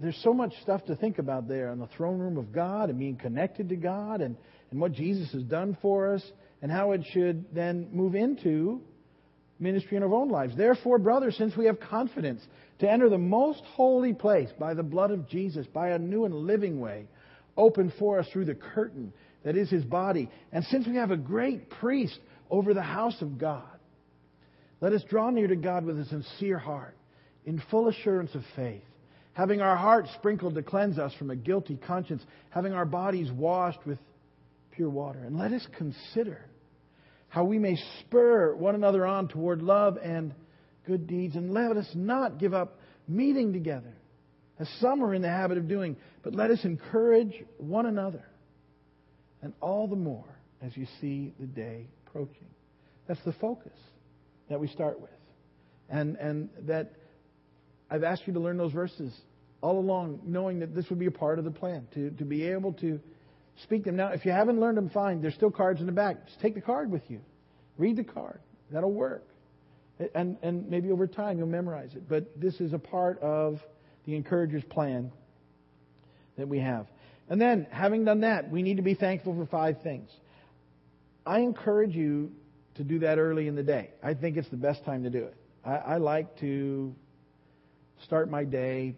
there's 0.01 0.19
so 0.23 0.33
much 0.33 0.53
stuff 0.63 0.85
to 0.87 0.97
think 0.97 1.19
about 1.19 1.49
there 1.49 1.73
in 1.73 1.79
the 1.79 1.89
throne 1.97 2.19
room 2.19 2.37
of 2.37 2.53
God 2.53 2.89
and 2.89 2.99
being 2.99 3.17
connected 3.17 3.69
to 3.71 3.77
God 3.77 4.21
and, 4.21 4.37
and 4.71 4.81
what 4.81 4.93
Jesus 4.93 5.33
has 5.33 5.43
done 5.43 5.77
for 5.83 6.15
us 6.15 6.23
and 6.63 6.71
how 6.71 6.93
it 6.93 7.03
should 7.13 7.45
then 7.55 7.89
move 7.93 8.15
into 8.15 8.81
ministry 9.61 9.97
in 9.97 10.03
our 10.03 10.15
own 10.15 10.29
lives. 10.29 10.57
Therefore, 10.57 10.99
brothers, 10.99 11.37
since 11.37 11.57
we 11.57 11.67
have 11.67 11.81
confidence 11.81 12.41
to 12.79 12.91
enter 12.91 13.09
the 13.09 13.19
most 13.19 13.63
holy 13.75 14.13
place 14.13 14.51
by 14.59 14.75
the 14.75 14.83
blood 14.83 15.11
of 15.11 15.29
Jesus, 15.29 15.67
by 15.67 15.91
a 15.91 15.99
new 15.99 16.25
and 16.25 16.35
living 16.35 16.81
way, 16.81 17.07
opened 17.59 17.93
for 17.99 18.19
us 18.19 18.27
through 18.33 18.47
the 18.47 18.55
curtain 18.55 19.13
that 19.45 19.57
is 19.57 19.69
his 19.69 19.85
body, 19.85 20.31
and 20.53 20.65
since 20.65 20.87
we 20.87 20.97
have 20.97 21.11
a 21.11 21.17
great 21.17 21.69
priest 21.69 22.19
over 22.51 22.73
the 22.73 22.83
house 22.83 23.21
of 23.21 23.37
God, 23.37 23.63
let 24.81 24.95
us 24.95 25.03
draw 25.11 25.29
near 25.29 25.49
to 25.49 25.57
God 25.57 25.85
with 25.85 25.99
a 25.99 26.07
sincere 26.07 26.59
heart, 26.59 26.97
in 27.45 27.63
full 27.71 27.89
assurance 27.89 28.35
of 28.35 28.43
faith 28.57 28.83
having 29.39 29.61
our 29.61 29.77
hearts 29.77 30.11
sprinkled 30.15 30.57
to 30.57 30.63
cleanse 30.65 30.99
us 30.99 31.15
from 31.15 31.31
a 31.31 31.37
guilty 31.37 31.77
conscience, 31.87 32.25
having 32.51 32.73
our 32.73 32.85
bodies 32.85 33.31
washed 33.31 33.79
with 33.87 33.97
pure 34.73 34.91
water. 34.91 35.21
And 35.21 35.39
let 35.39 35.53
us 35.53 35.65
consider 35.77 36.45
how 37.29 37.45
we 37.45 37.57
may 37.57 37.77
spur 38.01 38.57
one 38.57 38.75
another 38.75 39.07
on 39.07 39.29
toward 39.29 39.63
love 39.63 39.97
and 40.03 40.35
good 40.89 41.07
deeds. 41.07 41.37
And 41.37 41.55
let 41.55 41.77
us 41.77 41.89
not 41.95 42.41
give 42.41 42.53
up 42.53 42.81
meeting 43.07 43.53
together, 43.53 43.95
as 44.59 44.69
some 44.81 45.03
are 45.03 45.15
in 45.15 45.23
the 45.23 45.29
habit 45.29 45.59
of 45.59 45.69
doing, 45.69 45.97
but 46.23 46.35
let 46.35 46.51
us 46.51 46.65
encourage 46.65 47.45
one 47.59 47.87
another. 47.87 48.25
And 49.43 49.53
all 49.61 49.87
the 49.87 49.97
more 49.97 50.39
as 50.63 50.77
you 50.77 50.87
see 51.01 51.33
the 51.39 51.47
day 51.47 51.87
approaching. 52.07 52.49
That's 53.07 53.23
the 53.25 53.33
focus 53.35 53.73
that 54.49 54.59
we 54.59 54.69
start 54.69 55.01
with. 55.01 55.11
And, 55.89 56.17
and 56.17 56.49
that 56.67 56.93
I've 57.91 58.03
asked 58.03 58.23
you 58.27 58.33
to 58.35 58.41
learn 58.41 58.59
those 58.59 58.73
verses 58.73 59.15
all 59.61 59.79
along, 59.79 60.21
knowing 60.25 60.61
that 60.61 60.75
this 60.75 60.89
would 60.91 60.99
be 60.99 61.07
a 61.07 61.11
part 61.11 61.39
of 61.39 61.45
the 61.45 61.51
plan, 61.51 61.87
to, 61.95 62.11
to 62.11 62.25
be 62.25 62.45
able 62.45 62.73
to 62.75 63.01
speak 63.63 63.85
them. 63.85 63.97
Now, 63.97 64.09
if 64.09 64.25
you 64.25 64.33
haven't 64.33 64.61
learned 64.61 64.77
them, 64.77 64.91
fine. 64.91 65.21
There's 65.21 65.35
still 65.35 65.51
cards 65.51 65.81
in 65.81 65.87
the 65.87 65.93
back. 65.93 66.27
Just 66.27 66.41
take 66.41 66.55
the 66.55 66.61
card 66.61 66.91
with 66.91 67.03
you. 67.09 67.21
Read 67.77 67.97
the 67.97 68.05
card. 68.05 68.41
That'll 68.71 68.93
work. 68.93 69.25
And, 70.15 70.37
and 70.43 70.69
maybe 70.69 70.91
over 70.91 71.07
time 71.07 71.39
you'll 71.39 71.49
memorize 71.49 71.95
it. 71.95 72.09
But 72.09 72.41
this 72.41 72.61
is 72.61 72.73
a 72.73 72.79
part 72.79 73.21
of 73.21 73.59
the 74.09 74.17
encourager's 74.17 74.65
plan 74.65 75.13
that 76.39 76.49
we 76.49 76.61
have. 76.61 76.87
And 77.29 77.39
then, 77.39 77.67
having 77.71 78.07
done 78.07 78.21
that, 78.21 78.51
we 78.51 78.63
need 78.63 78.79
to 78.79 78.83
be 78.83 78.95
thankful 78.95 79.35
for 79.35 79.45
five 79.45 79.83
things. 79.83 80.09
I 81.27 81.41
encourage 81.41 81.95
you 81.95 82.33
to 82.77 82.85
do 82.85 83.01
that 83.01 83.19
early 83.19 83.49
in 83.49 83.55
the 83.55 83.63
day. 83.63 83.91
I 84.03 84.15
think 84.15 84.39
it's 84.39 84.49
the 84.49 84.57
best 84.57 84.83
time 84.87 85.03
to 85.03 85.11
do 85.11 85.25
it. 85.25 85.37
I, 85.63 85.77
I 85.77 85.97
like 85.99 86.41
to 86.41 86.95
start 88.05 88.31
my 88.31 88.45
day 88.45 88.97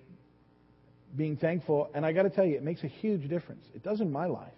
being 1.16 1.37
thankful. 1.37 1.90
And 1.92 2.07
I 2.07 2.12
got 2.12 2.23
to 2.23 2.31
tell 2.31 2.46
you, 2.46 2.55
it 2.55 2.62
makes 2.62 2.85
a 2.85 2.88
huge 2.88 3.29
difference. 3.29 3.66
It 3.75 3.83
does 3.83 4.01
in 4.01 4.12
my 4.12 4.27
life. 4.27 4.53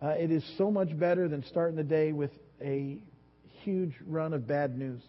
Uh, 0.00 0.08
it 0.08 0.30
is 0.30 0.42
so 0.56 0.70
much 0.70 0.98
better 0.98 1.28
than 1.28 1.44
starting 1.44 1.76
the 1.76 1.84
day 1.84 2.12
with 2.12 2.30
a 2.62 2.96
huge 3.62 3.92
run 4.06 4.32
of 4.32 4.46
bad 4.46 4.78
news 4.78 5.02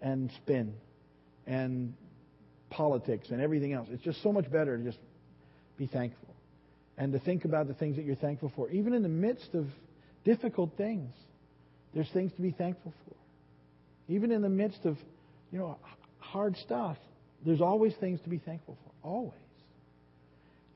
and 0.00 0.30
spin 0.42 0.72
and 1.46 1.92
politics 2.70 3.28
and 3.30 3.40
everything 3.40 3.72
else. 3.72 3.88
It's 3.90 4.02
just 4.02 4.22
so 4.22 4.32
much 4.32 4.50
better 4.50 4.76
to 4.76 4.82
just 4.82 4.98
be 5.76 5.86
thankful 5.86 6.34
and 6.96 7.12
to 7.12 7.18
think 7.18 7.44
about 7.44 7.66
the 7.68 7.74
things 7.74 7.96
that 7.96 8.04
you're 8.04 8.16
thankful 8.16 8.52
for. 8.54 8.70
Even 8.70 8.94
in 8.94 9.02
the 9.02 9.08
midst 9.08 9.54
of 9.54 9.66
difficult 10.24 10.76
things, 10.76 11.12
there's 11.94 12.10
things 12.12 12.32
to 12.34 12.42
be 12.42 12.50
thankful 12.50 12.92
for. 13.06 13.14
Even 14.12 14.32
in 14.32 14.42
the 14.42 14.48
midst 14.48 14.84
of, 14.84 14.96
you 15.50 15.58
know, 15.58 15.78
hard 16.18 16.56
stuff, 16.58 16.96
there's 17.44 17.60
always 17.60 17.94
things 18.00 18.20
to 18.22 18.28
be 18.28 18.38
thankful 18.38 18.76
for. 18.84 19.08
Always. 19.08 19.32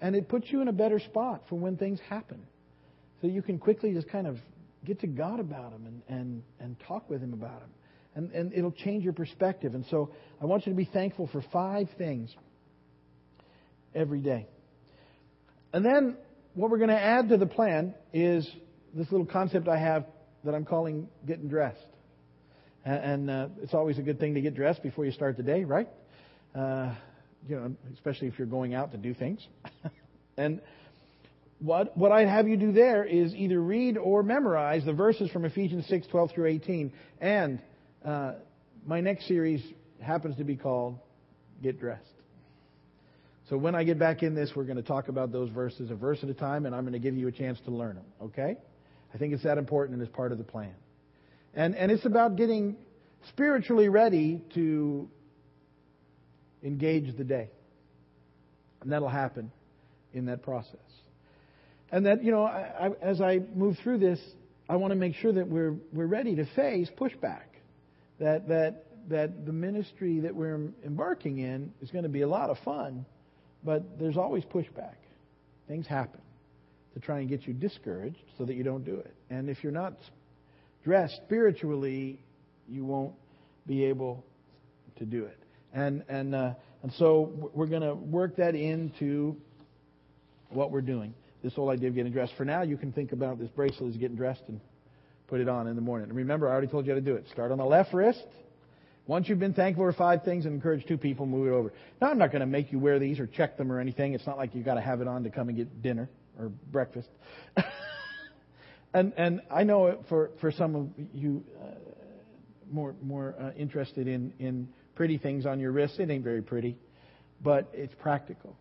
And 0.01 0.15
it 0.15 0.29
puts 0.29 0.51
you 0.51 0.61
in 0.61 0.69
a 0.69 0.73
better 0.73 0.99
spot 1.01 1.43
for 1.49 1.57
when 1.57 1.77
things 1.77 1.99
happen. 2.09 2.41
So 3.21 3.27
you 3.27 3.43
can 3.43 3.59
quickly 3.59 3.93
just 3.93 4.09
kind 4.09 4.27
of 4.27 4.39
get 4.85 5.01
to 5.01 5.07
God 5.07 5.41
about 5.41 5.73
them 5.73 5.87
and, 5.87 6.03
and, 6.09 6.43
and 6.61 6.77
talk 6.87 7.11
with 7.11 7.21
Him 7.21 7.33
about 7.33 7.61
them. 7.61 7.71
And, 8.19 8.33
and 8.33 8.53
it'll 8.53 8.73
change 8.73 9.05
your 9.05 9.13
perspective. 9.13 9.77
And 9.77 9.87
so 9.93 10.11
I 10.43 10.47
want 10.47 10.67
you 10.67 10.73
to 10.73 10.77
be 10.77 10.91
thankful 10.93 11.29
for 11.31 11.41
five 11.53 11.87
things 11.99 12.35
every 13.95 14.21
day. 14.21 14.49
And 15.73 15.85
then 15.85 16.17
what 16.55 16.69
we're 16.69 16.79
going 16.79 16.91
to 16.91 17.01
add 17.01 17.29
to 17.29 17.37
the 17.37 17.47
plan 17.47 17.95
is 18.13 18.45
this 18.93 19.07
little 19.13 19.25
concept 19.25 19.69
I 19.69 19.79
have 19.79 20.05
that 20.43 20.53
I'm 20.53 20.65
calling 20.65 21.07
getting 21.29 21.47
dressed. 21.47 21.79
And, 22.85 23.31
uh, 23.31 23.49
it's 23.63 23.73
always 23.73 23.99
a 23.99 24.03
good 24.03 24.19
thing 24.19 24.35
to 24.35 24.41
get 24.41 24.57
dressed 24.57 24.83
before 24.83 25.05
you 25.05 25.13
start 25.13 25.37
the 25.37 25.45
day, 25.45 25.63
right? 25.63 25.89
Uh, 26.57 26.95
you 27.49 27.55
know, 27.55 27.77
especially 27.95 28.27
if 28.27 28.37
you're 28.37 28.49
going 28.49 28.75
out 28.75 28.91
to 28.91 28.99
do 28.99 29.15
things. 29.15 29.47
and 30.37 30.61
what, 31.61 31.97
what 31.97 32.11
I'd 32.11 32.27
have 32.27 32.49
you 32.49 32.57
do 32.57 32.73
there 32.73 33.05
is 33.05 33.33
either 33.33 33.61
read 33.61 33.97
or 33.97 34.25
memorize 34.25 34.85
the 34.85 34.93
verses 34.93 35.31
from 35.31 35.45
Ephesians 35.45 35.87
6, 35.87 36.09
12 36.09 36.33
through 36.33 36.47
18. 36.47 36.93
And 37.21 37.61
uh, 38.05 38.33
my 38.87 39.01
next 39.01 39.27
series 39.27 39.63
happens 40.01 40.37
to 40.37 40.45
be 40.45 40.57
called 40.57 40.99
Get 41.63 41.81
Dressed. 41.81 42.05
So 43.49 43.57
when 43.57 43.75
I 43.75 43.85
get 43.85 43.99
back 43.99 44.23
in 44.23 44.35
this, 44.35 44.51
we're 44.55 44.65
going 44.65 44.77
to 44.77 44.83
talk 44.83 45.09
about 45.09 45.33
those 45.33 45.51
verses 45.51 45.91
a 45.91 45.95
verse 45.95 46.19
at 46.23 46.29
a 46.29 46.35
time, 46.35 46.67
and 46.67 46.75
I'm 46.75 46.83
going 46.83 46.93
to 46.93 46.99
give 46.99 47.17
you 47.17 47.29
a 47.29 47.33
chance 47.33 47.59
to 47.65 47.71
learn 47.71 47.97
them. 47.97 48.05
Okay? 48.23 48.57
I 49.15 49.19
think 49.19 49.33
it's 49.33 49.43
that 49.45 49.59
important 49.59 49.99
and 49.99 50.07
it's 50.07 50.15
part 50.15 50.33
of 50.33 50.39
the 50.39 50.45
plan. 50.45 50.75
And 51.55 51.75
and 51.75 51.91
it's 51.91 52.05
about 52.05 52.37
getting 52.37 52.77
spiritually 53.29 53.89
ready 53.89 54.43
to 54.55 55.09
engage 56.63 57.17
the 57.17 57.25
day. 57.25 57.49
And 58.83 58.93
that'll 58.93 59.09
happen 59.09 59.51
in 60.13 60.27
that 60.27 60.43
process. 60.43 60.77
And 61.91 62.07
that, 62.07 62.23
you 62.23 62.31
know, 62.31 62.45
I, 62.45 62.89
I, 62.89 62.91
as 63.01 63.21
I 63.21 63.41
move 63.55 63.77
through 63.83 63.99
this, 63.99 64.21
I 64.69 64.77
want 64.77 64.93
to 64.93 64.97
make 64.97 65.15
sure 65.17 65.33
that 65.33 65.49
we're, 65.49 65.75
we're 65.93 66.07
ready 66.07 66.37
to 66.37 66.45
face 66.55 66.91
pushback. 66.99 67.48
That, 68.21 68.49
that, 68.49 68.85
that 69.09 69.47
the 69.47 69.53
ministry 69.53 70.21
that 70.21 70.35
we're 70.35 70.71
embarking 70.85 71.39
in 71.39 71.73
is 71.81 71.91
going 71.91 72.05
to 72.05 72.09
be 72.09 72.23
a 72.23 72.29
lot 72.29 72.51
of 72.51 72.59
fun, 72.65 73.07
but 73.65 73.99
there's 73.99 74.17
always 74.17 74.45
pushback. 74.45 74.97
Things 75.67 75.87
happen 75.87 76.21
to 76.95 77.01
try 77.01 77.21
and 77.21 77.29
get 77.29 77.47
you 77.47 77.53
discouraged 77.53 78.23
so 78.37 78.45
that 78.45 78.55
you 78.55 78.65
don't 78.65 78.85
do 78.85 78.97
it. 78.97 79.15
And 79.31 79.49
if 79.49 79.63
you're 79.63 79.73
not 79.73 79.95
dressed 80.85 81.21
spiritually, 81.25 82.21
you 82.69 82.85
won't 82.85 83.15
be 83.67 83.85
able 83.85 84.25
to 84.97 85.05
do 85.05 85.25
it. 85.25 85.39
And, 85.73 86.03
and, 86.09 86.35
uh, 86.35 86.55
and 86.83 86.93
so 86.95 87.51
we're 87.55 87.67
going 87.67 87.83
to 87.83 87.95
work 87.95 88.37
that 88.37 88.55
into 88.55 89.37
what 90.51 90.71
we're 90.71 90.81
doing. 90.81 91.15
This 91.43 91.55
whole 91.55 91.71
idea 91.71 91.89
of 91.89 91.95
getting 91.95 92.13
dressed. 92.13 92.33
For 92.37 92.45
now, 92.45 92.63
you 92.63 92.77
can 92.77 92.93
think 92.93 93.13
about 93.13 93.39
this 93.39 93.51
bracelet 93.51 93.91
as 93.91 93.97
getting 93.97 94.17
dressed 94.17 94.43
and 94.49 94.61
put 95.29 95.41
it 95.41 95.49
on 95.49 95.67
in 95.67 95.77
the 95.77 95.83
morning. 95.83 96.09
And 96.09 96.17
remember, 96.17 96.49
I 96.49 96.53
already 96.53 96.67
told 96.67 96.87
you 96.87 96.93
how 96.93 96.99
to 96.99 97.05
do 97.05 97.15
it. 97.15 97.27
Start 97.31 97.53
on 97.53 97.59
the 97.59 97.65
left 97.65 97.95
wrist. 97.95 98.27
Once 99.07 99.29
you've 99.29 99.39
been 99.39 99.55
thankful 99.55 99.85
for 99.85 99.93
five 99.93 100.23
things 100.23 100.45
and 100.45 100.55
encourage 100.55 100.85
two 100.87 100.99
people, 100.99 101.25
move 101.25 101.47
it 101.47 101.51
over. 101.51 101.73
Now, 102.01 102.11
I'm 102.11 102.19
not 102.19 102.31
going 102.31 102.41
to 102.41 102.47
make 102.47 102.73
you 102.73 102.79
wear 102.79 102.99
these 102.99 103.19
or 103.21 103.27
check 103.27 103.57
them 103.57 103.73
or 103.73 103.81
anything. 103.81 104.13
It's 104.13 104.27
not 104.27 104.37
like 104.37 104.55
you've 104.55 104.67
got 104.67 104.75
to 104.75 104.81
have 104.81 105.01
it 105.01 105.09
on 105.09 105.25
to 105.25 105.31
come 105.31 105.49
and 105.49 105.57
get 105.57 105.83
dinner 105.83 106.11
or 106.39 106.49
breakfast. 106.49 107.09
and 108.93 109.13
and 109.17 109.41
I 109.51 109.65
know 109.65 110.05
for 110.09 110.31
for 110.41 110.53
some 110.53 110.75
of 110.75 110.89
you 111.15 111.43
uh, 111.59 111.69
more 112.71 112.95
more 113.03 113.35
uh, 113.41 113.53
interested 113.57 114.09
in 114.09 114.35
in 114.39 114.69
pretty 114.95 115.17
things 115.17 115.47
on 115.47 115.59
your 115.59 115.73
wrist, 115.73 115.99
it 116.01 116.11
ain't 116.11 116.25
very 116.25 116.43
pretty, 116.43 116.77
but 117.43 117.71
it's 117.73 117.95
practical. 117.95 118.57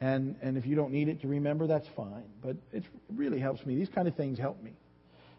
And, 0.00 0.36
and 0.42 0.58
if 0.58 0.66
you 0.66 0.76
don't 0.76 0.92
need 0.92 1.08
it 1.08 1.20
to 1.22 1.28
remember, 1.28 1.66
that's 1.66 1.86
fine. 1.96 2.24
But 2.42 2.56
it 2.72 2.84
really 3.14 3.38
helps 3.38 3.64
me. 3.64 3.74
These 3.74 3.88
kind 3.88 4.08
of 4.08 4.14
things 4.16 4.38
help 4.38 4.62
me. 4.62 4.72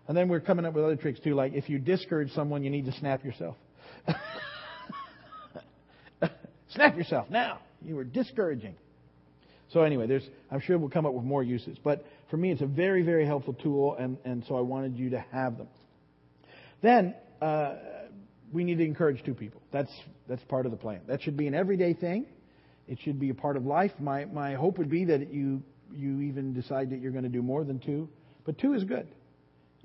And 0.08 0.15
then 0.15 0.30
we're 0.30 0.39
coming 0.39 0.65
up 0.65 0.74
with 0.74 0.84
other 0.84 0.96
tricks 0.96 1.20
too, 1.20 1.34
like 1.34 1.54
if 1.54 1.70
you 1.70 1.80
discourage 1.80 2.32
someone, 2.34 2.63
you 2.63 2.70
need 2.70 2.86
to 2.86 2.91
snap 2.94 3.24
yourself. 3.26 3.56
snap 6.70 6.96
yourself 6.96 7.30
now. 7.30 7.60
You 7.84 7.96
were 7.96 8.04
discouraging. 8.04 8.76
So 9.70 9.82
anyway, 9.82 10.08
there's 10.08 10.28
I'm 10.52 10.60
sure 10.60 10.78
we'll 10.78 10.89
come 10.89 11.06
up 11.06 11.13
with 11.13 11.24
more 11.24 11.44
uses. 11.44 11.78
But 11.84 12.06
for 12.30 12.38
me, 12.38 12.52
it's 12.52 12.62
a 12.62 12.68
very, 12.68 13.02
very 13.02 13.26
helpful 13.26 13.54
tool, 13.54 13.96
and, 13.98 14.18
and 14.24 14.44
so 14.48 14.56
I 14.56 14.62
wanted 14.62 14.96
you 14.96 15.12
to 15.12 15.26
have 15.32 15.58
them. 15.58 15.68
Then 16.82 17.15
uh, 17.41 17.76
we 18.54 18.63
need 18.63 18.78
to 18.78 18.86
encourage 18.86 19.24
two 19.24 19.34
people. 19.34 19.62
That's 19.72 19.91
that's 20.28 20.44
part 20.44 20.65
of 20.65 20.72
the 20.72 20.78
plan. 20.78 21.02
That 21.08 21.22
should 21.24 21.36
be 21.38 21.48
an 21.48 21.56
everyday 21.56 21.94
thing. 21.94 22.26
It 22.88 23.00
should 23.02 23.20
be 23.20 23.30
a 23.30 23.34
part 23.34 23.58
of 23.58 23.65
life. 23.65 23.91
My, 24.00 24.26
my 24.26 24.54
hope 24.54 24.78
would 24.78 24.89
be 24.89 25.06
that 25.06 25.34
you, 25.34 25.63
you 25.91 26.22
even 26.22 26.54
decide 26.54 26.91
that 26.91 27.00
you're 27.00 27.12
going 27.12 27.24
to 27.24 27.30
do 27.30 27.41
more 27.41 27.63
than 27.63 27.80
two. 27.80 28.10
But 28.46 28.60
two 28.60 28.74
is 28.74 28.84
good. 28.84 29.08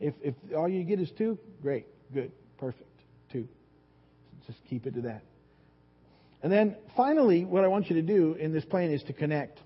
If, 0.00 0.14
if 0.22 0.34
all 0.56 0.68
you 0.68 0.82
get 0.84 0.98
is 0.98 1.10
two, 1.16 1.38
great, 1.62 1.86
good, 2.12 2.32
perfect. 2.58 2.88
Two. 3.30 3.46
Just 4.46 4.58
keep 4.68 4.86
it 4.86 4.94
to 4.94 5.02
that. 5.02 5.22
And 6.42 6.50
then 6.50 6.76
finally, 6.96 7.44
what 7.44 7.64
I 7.64 7.68
want 7.68 7.90
you 7.90 7.96
to 7.96 8.02
do 8.02 8.34
in 8.34 8.52
this 8.52 8.64
plan 8.64 8.90
is 8.90 9.02
to 9.04 9.12
connect. 9.12 9.60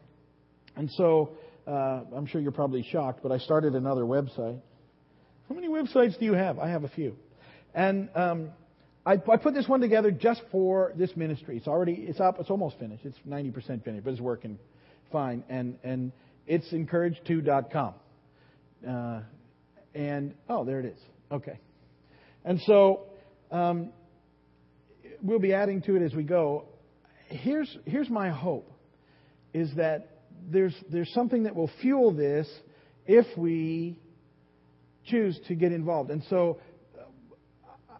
And 0.77 0.91
so, 0.91 1.31
uh, 1.67 2.01
I'm 2.15 2.27
sure 2.27 2.41
you're 2.41 2.53
probably 2.53 2.83
shocked, 2.91 3.21
but 3.23 3.31
I 3.31 3.39
started 3.39 3.75
another 3.75 4.03
website. 4.03 4.61
How 5.49 5.55
many 5.55 5.69
websites 5.69 6.19
do 6.19 6.25
you 6.25 6.35
have? 6.35 6.59
I 6.59 6.69
have 6.69 6.83
a 6.83 6.89
few. 6.89 7.17
And 7.75 8.09
um, 8.17 8.51
I, 9.07 9.13
I 9.13 9.37
put 9.37 9.55
this 9.55 9.69
one 9.69 9.81
together 9.81 10.11
just 10.11 10.43
for 10.51 10.93
this 10.97 11.15
ministry. 11.17 11.57
It's 11.57 11.69
already, 11.69 11.93
it's 11.93 12.21
up, 12.21 12.41
it's 12.41 12.51
almost 12.51 12.79
finished. 12.79 13.05
It's 13.05 13.19
90% 13.29 13.85
finished, 13.85 14.05
but 14.05 14.13
it's 14.13 14.21
working 14.21 14.59
fine. 15.13 15.45
And, 15.49 15.79
and 15.85 16.13
it's 16.47 16.69
encourage2.com. 16.73 17.95
Uh, 18.89 19.21
and, 19.95 20.35
oh, 20.49 20.65
there 20.65 20.81
it 20.81 20.87
is. 20.87 20.99
Okay. 21.31 21.59
And 22.45 22.61
so, 22.67 23.07
um, 23.51 23.93
we'll 25.23 25.39
be 25.39 25.55
adding 25.55 25.83
to 25.83 25.97
it 25.97 26.03
as 26.03 26.15
we 26.15 26.23
go. 26.23 26.67
Here's, 27.29 27.79
here's 27.87 28.11
my 28.11 28.31
hope 28.31 28.71
is 29.53 29.71
that 29.77 30.21
there's, 30.51 30.75
there's 30.91 31.13
something 31.15 31.45
that 31.45 31.55
will 31.55 31.71
fuel 31.81 32.13
this 32.13 32.49
if 33.07 33.27
we 33.37 33.99
choose 35.07 35.39
to 35.49 35.55
get 35.55 35.73
involved. 35.73 36.11
And 36.11 36.23
so 36.29 36.59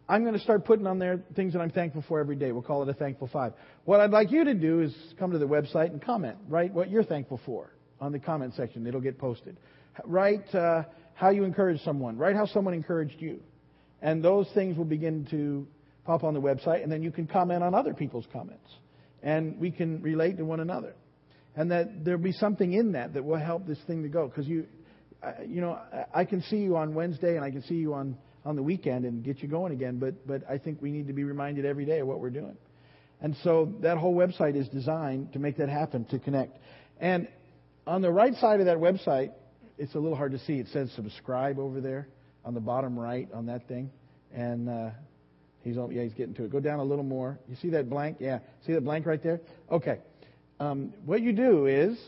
I'm 0.09 0.23
going 0.23 0.35
to 0.35 0.41
start 0.41 0.67
putting 0.67 0.87
on 0.87 0.99
there 0.99 1.21
things 1.35 1.55
that 1.55 1.61
I'm 1.61 1.71
thankful 1.71 2.05
for 2.07 2.21
every 2.21 2.37
day. 2.37 2.53
We'll 2.53 2.63
call 2.63 2.83
it 2.83 2.89
a 2.89 2.95
thankful 2.95 3.29
five. 3.33 3.55
What 3.85 4.01
I'd 4.01 4.11
like 4.11 4.31
you 4.31 4.45
to 4.45 4.55
do 4.55 4.81
is 4.81 4.95
come 5.19 5.33
to 5.33 5.39
the 5.39 5.47
website 5.47 5.91
and 5.91 6.03
comment. 6.03 6.37
Write 6.49 6.75
what 6.75 6.91
you're 6.91 7.05
thankful 7.05 7.41
for 7.47 7.71
on 8.01 8.13
the 8.13 8.19
comment 8.19 8.55
section. 8.55 8.87
It'll 8.87 9.01
get 9.01 9.19
posted. 9.19 9.57
Write 10.05 10.55
uh, 10.55 10.83
how 11.15 11.31
you 11.31 11.45
encourage 11.45 11.81
someone. 11.83 12.19
Write 12.19 12.37
how 12.37 12.47
someone 12.47 12.75
encouraged 12.75 13.21
you. 13.21 13.41
And 14.03 14.23
those 14.23 14.49
things 14.55 14.77
will 14.77 14.85
begin 14.85 15.27
to 15.31 15.67
pop 16.05 16.25
on 16.25 16.35
the 16.35 16.41
website, 16.41 16.83
and 16.83 16.93
then 16.93 17.03
you 17.03 17.11
can 17.11 17.27
comment 17.27 17.63
on 17.63 17.75
other 17.75 17.95
people's 17.95 18.27
comments. 18.33 18.69
And 19.23 19.59
we 19.59 19.71
can 19.71 20.03
relate 20.03 20.37
to 20.37 20.45
one 20.45 20.61
another. 20.61 20.95
And 21.57 21.71
that 21.71 22.05
there'll 22.05 22.21
be 22.21 22.33
something 22.33 22.73
in 22.73 22.93
that 22.93 23.15
that 23.15 23.25
will 23.25 23.39
help 23.39 23.67
this 23.67 23.79
thing 23.87 24.03
to 24.03 24.09
go. 24.09 24.29
Because 24.29 24.47
you, 24.47 24.67
you 25.47 25.61
know, 25.61 25.79
I 26.13 26.25
can 26.25 26.43
see 26.43 26.59
you 26.59 26.77
on 26.77 26.95
Wednesday, 26.95 27.37
and 27.37 27.45
I 27.45 27.51
can 27.51 27.63
see 27.63 27.77
you 27.77 27.95
on 27.95 28.17
on 28.45 28.57
the 28.57 28.63
weekend 28.63 29.07
and 29.07 29.25
get 29.25 29.43
you 29.43 29.49
going 29.49 29.73
again. 29.73 29.99
But 29.99 30.27
but 30.27 30.43
I 30.51 30.59
think 30.59 30.83
we 30.83 30.91
need 30.91 31.07
to 31.07 31.15
be 31.15 31.25
reminded 31.25 31.65
every 31.65 31.87
day 31.87 32.01
of 32.01 32.07
what 32.07 32.21
we're 32.21 32.31
doing. 32.31 32.57
And 33.21 33.37
so 33.43 33.73
that 33.81 33.97
whole 33.97 34.15
website 34.15 34.57
is 34.57 34.69
designed 34.69 35.33
to 35.33 35.39
make 35.39 35.57
that 35.57 35.71
happen, 35.71 36.05
to 36.07 36.19
connect. 36.19 36.59
And 37.01 37.29
on 37.87 38.03
the 38.03 38.11
right 38.11 38.35
side 38.35 38.61
of 38.61 38.67
that 38.67 38.79
website, 38.79 39.33
it's 39.79 39.95
a 39.95 39.99
little 39.99 40.17
hard 40.17 40.33
to 40.33 40.39
see. 40.41 40.55
It 40.55 40.69
says 40.73 40.91
subscribe 40.95 41.59
over 41.59 41.81
there 41.81 42.09
on 42.45 42.55
the 42.55 42.61
bottom 42.61 42.99
right 42.99 43.29
on 43.33 43.47
that 43.47 43.67
thing. 43.69 43.91
And 44.35 44.69
uh, 44.69 44.91
he's 45.63 45.77
yeah 45.77 46.03
he's 46.03 46.13
getting 46.15 46.35
to 46.35 46.45
it. 46.45 46.51
Go 46.51 46.61
down 46.61 46.79
a 46.81 46.85
little 46.85 47.05
more. 47.05 47.39
You 47.49 47.57
see 47.57 47.71
that 47.71 47.89
blank? 47.89 48.19
Yeah. 48.21 48.41
See 48.67 48.73
that 48.73 48.85
blank 48.85 49.07
right 49.07 49.23
there? 49.23 49.41
Okay. 49.71 49.99
Um, 50.61 50.93
what 51.05 51.21
you 51.21 51.33
do 51.33 51.67
is 51.67 51.99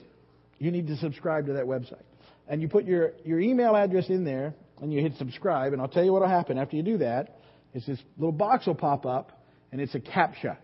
you 0.59 0.71
need 0.71 0.87
to 0.87 0.97
subscribe 0.97 1.47
to 1.47 1.55
that 1.55 1.65
website. 1.65 2.03
And 2.49 2.63
you 2.63 2.69
put 2.69 2.85
your, 2.85 3.13
your 3.25 3.41
email 3.41 3.75
address 3.75 4.09
in 4.09 4.25
there, 4.25 4.55
and 4.81 4.93
you 4.93 5.01
hit 5.01 5.15
subscribe, 5.19 5.73
and 5.73 5.83
I'll 5.83 5.89
tell 5.89 6.05
you 6.05 6.13
what 6.13 6.23
will 6.23 6.29
happen 6.29 6.59
after 6.59 6.77
you 6.77 6.83
do 6.83 6.99
that. 6.99 7.41
Is 7.75 7.85
this 7.87 7.99
little 8.17 8.33
box 8.33 8.67
will 8.67 8.75
pop 8.75 9.05
up, 9.05 9.45
and 9.73 9.81
it's 9.81 9.95
a 9.95 10.01
captcha. 10.01 10.57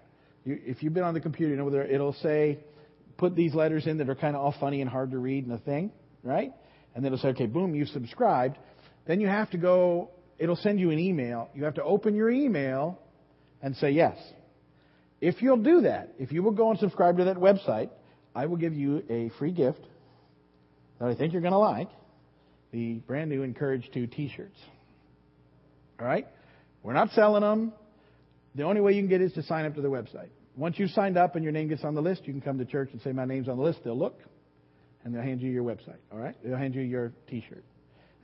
You, 0.45 0.61
if 0.65 0.83
you've 0.83 0.95
been 0.95 1.03
on 1.03 1.15
the 1.15 1.21
computer, 1.21 1.53
you 1.53 1.57
know 1.57 1.75
it'll 1.75 2.15
say, 2.15 2.59
put 3.17 3.35
these 3.35 3.55
letters 3.55 3.87
in 3.87 3.99
that 3.99 4.09
are 4.09 4.15
kind 4.15 4.37
of 4.37 4.43
all 4.43 4.55
funny 4.59 4.81
and 4.81 4.89
hard 4.89 5.11
to 5.11 5.19
read 5.19 5.45
and 5.45 5.53
a 5.53 5.59
thing, 5.59 5.91
right? 6.23 6.53
And 6.95 7.05
then 7.05 7.13
it'll 7.13 7.23
say, 7.23 7.29
okay, 7.29 7.47
boom, 7.47 7.75
you've 7.75 7.89
subscribed. 7.89 8.59
Then 9.07 9.21
you 9.21 9.29
have 9.29 9.51
to 9.51 9.59
go, 9.59 10.11
it'll 10.39 10.57
send 10.57 10.79
you 10.79 10.91
an 10.91 10.99
email. 10.99 11.49
You 11.55 11.65
have 11.65 11.75
to 11.75 11.85
open 11.85 12.15
your 12.15 12.31
email 12.31 12.99
and 13.63 13.77
say 13.77 13.91
yes. 13.91 14.17
If 15.21 15.41
you'll 15.41 15.63
do 15.63 15.83
that, 15.83 16.15
if 16.19 16.33
you 16.33 16.43
will 16.43 16.53
go 16.53 16.71
and 16.71 16.79
subscribe 16.79 17.19
to 17.19 17.25
that 17.25 17.37
website, 17.37 17.91
I 18.35 18.47
will 18.47 18.57
give 18.57 18.75
you 18.75 19.05
a 19.09 19.31
free 19.39 19.53
gift 19.53 19.81
that 20.99 21.09
I 21.09 21.15
think 21.15 21.33
you're 21.33 21.43
going 21.43 21.53
to 21.53 21.59
like 21.59 21.89
the 22.73 22.95
brand 22.95 23.31
new 23.31 23.43
Encourage 23.43 23.89
2 23.93 24.07
t 24.09 24.33
shirts. 24.35 24.59
All 26.01 26.07
right? 26.07 26.27
We're 26.83 26.95
not 26.95 27.11
selling 27.11 27.43
them. 27.43 27.73
The 28.55 28.65
only 28.65 28.81
way 28.81 28.93
you 28.93 29.01
can 29.01 29.09
get 29.09 29.21
is 29.21 29.33
to 29.35 29.43
sign 29.43 29.65
up 29.65 29.75
to 29.77 29.83
the 29.83 29.89
website. 29.89 30.29
Once 30.57 30.79
you've 30.79 30.91
signed 30.91 31.17
up 31.17 31.37
and 31.37 31.45
your 31.45 31.53
name 31.53 31.69
gets 31.69 31.85
on 31.85 31.95
the 31.95 32.03
list, 32.03 32.23
you 32.25 32.33
can 32.33 32.43
come 32.43 32.59
to 32.59 32.65
church 32.65 32.91
and 32.93 33.01
say, 33.03 33.13
My 33.13 33.25
name's 33.25 33.49
on 33.49 33.57
the 33.57 33.63
list. 33.63 33.81
They'll 33.85 33.99
look, 33.99 34.19
and 35.05 35.15
they'll 35.15 35.23
hand 35.23 35.41
you 35.41 35.51
your 35.51 35.65
website. 35.65 35.99
All 36.13 36.19
right? 36.19 36.37
They'll 36.45 36.57
hand 36.57 36.75
you 36.75 36.83
your 36.83 37.13
t 37.29 37.45
shirt. 37.49 37.65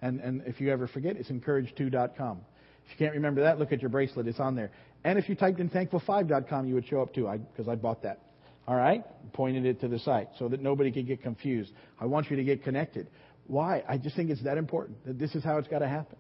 And, 0.01 0.21
and 0.21 0.43
if 0.47 0.61
you 0.61 0.71
ever 0.71 0.87
forget, 0.87 1.17
it's 1.17 1.31
encourage2.com. 1.31 2.41
If 2.85 2.93
you 2.93 3.05
can't 3.05 3.15
remember 3.15 3.43
that, 3.43 3.59
look 3.59 3.73
at 3.73 3.83
your 3.83 3.91
bracelet. 3.91 4.27
It's 4.27 4.41
on 4.41 4.55
there. 4.55 4.71
And 5.05 5.19
if 5.19 5.29
you 5.29 5.35
typed 5.35 5.61
in 5.61 5.69
thankful5.com, 5.69 6.67
you 6.67 6.75
would 6.75 6.87
show 6.87 7.03
up 7.03 7.15
too, 7.15 7.29
because 7.53 7.69
I, 7.69 7.73
I 7.73 7.75
bought 7.75 8.03
that. 8.03 8.21
All 8.67 8.77
right? 8.77 9.05
Pointed 9.33 9.65
it 9.67 9.81
to 9.81 9.89
the 9.89 9.99
site 9.99 10.29
so 10.39 10.49
that 10.49 10.61
nobody 10.61 10.93
could 10.93 11.07
get 11.07 11.23
confused. 11.23 11.73
I 12.01 12.07
want 12.07 12.31
you 12.31 12.37
to 12.37 12.45
get 12.45 12.63
connected. 12.63 13.09
Why? 13.47 13.83
I 13.89 13.99
just 13.99 14.15
think 14.15 14.31
it's 14.31 14.43
that 14.45 14.59
important 14.59 15.05
that 15.07 15.19
this 15.19 15.35
is 15.35 15.43
how 15.43 15.59
it's 15.59 15.69
got 15.69 15.81
to 15.81 15.89
happen. 15.89 16.17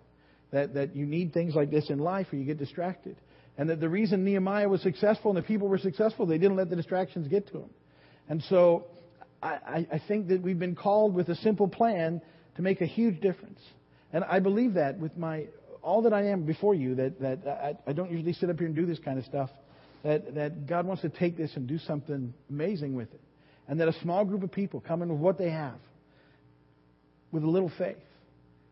That, 0.51 0.75
that 0.75 0.97
you 0.97 1.05
need 1.05 1.35
things 1.35 1.55
like 1.55 1.71
this 1.71 1.91
in 1.91 1.99
life 1.99 2.27
or 2.33 2.37
you 2.37 2.45
get 2.45 2.59
distracted. 2.59 3.17
And 3.59 3.69
that 3.69 3.81
the 3.81 3.89
reason 3.89 4.25
Nehemiah 4.25 4.69
was 4.69 4.81
successful 4.83 5.31
and 5.31 5.39
the 5.39 5.47
people 5.47 5.69
were 5.69 5.79
successful, 5.79 6.27
they 6.27 6.39
didn't 6.39 6.57
let 6.57 6.71
the 6.71 6.77
distractions 6.77 7.29
get 7.29 7.49
to 7.49 7.53
them. 7.55 7.71
And 8.29 8.43
so 8.49 8.87
I, 9.43 9.87
I 9.93 10.03
think 10.09 10.29
that 10.29 10.43
we've 10.43 10.59
been 10.59 10.75
called 10.75 11.15
with 11.15 11.29
a 11.29 11.37
simple 11.37 11.69
plan 11.69 12.21
to 12.57 12.63
make 12.63 12.81
a 12.81 12.87
huge 12.87 13.21
difference. 13.21 13.61
And 14.13 14.25
I 14.25 14.41
believe 14.41 14.75
that 14.75 14.99
with 14.99 15.17
my 15.17 15.47
all 15.83 16.03
that 16.03 16.13
I 16.13 16.27
am 16.27 16.43
before 16.43 16.75
you, 16.75 16.97
that, 16.97 17.21
that 17.21 17.47
I, 17.47 17.77
I 17.87 17.93
don't 17.93 18.11
usually 18.11 18.33
sit 18.33 18.51
up 18.51 18.59
here 18.59 18.67
and 18.67 18.75
do 18.75 18.85
this 18.85 18.99
kind 18.99 19.19
of 19.19 19.25
stuff, 19.25 19.51
that, 20.03 20.35
that 20.35 20.67
God 20.67 20.87
wants 20.87 21.03
to 21.03 21.09
take 21.09 21.37
this 21.37 21.55
and 21.55 21.67
do 21.67 21.79
something 21.79 22.35
amazing 22.51 22.95
with 22.95 23.13
it. 23.15 23.21
And 23.69 23.81
that 23.81 23.89
a 23.89 23.93
small 24.01 24.25
group 24.25 24.43
of 24.43 24.51
people 24.51 24.81
come 24.81 25.03
in 25.03 25.09
with 25.09 25.19
what 25.19 25.39
they 25.39 25.51
have, 25.51 25.79
with 27.31 27.45
a 27.45 27.49
little 27.49 27.71
faith, 27.79 27.97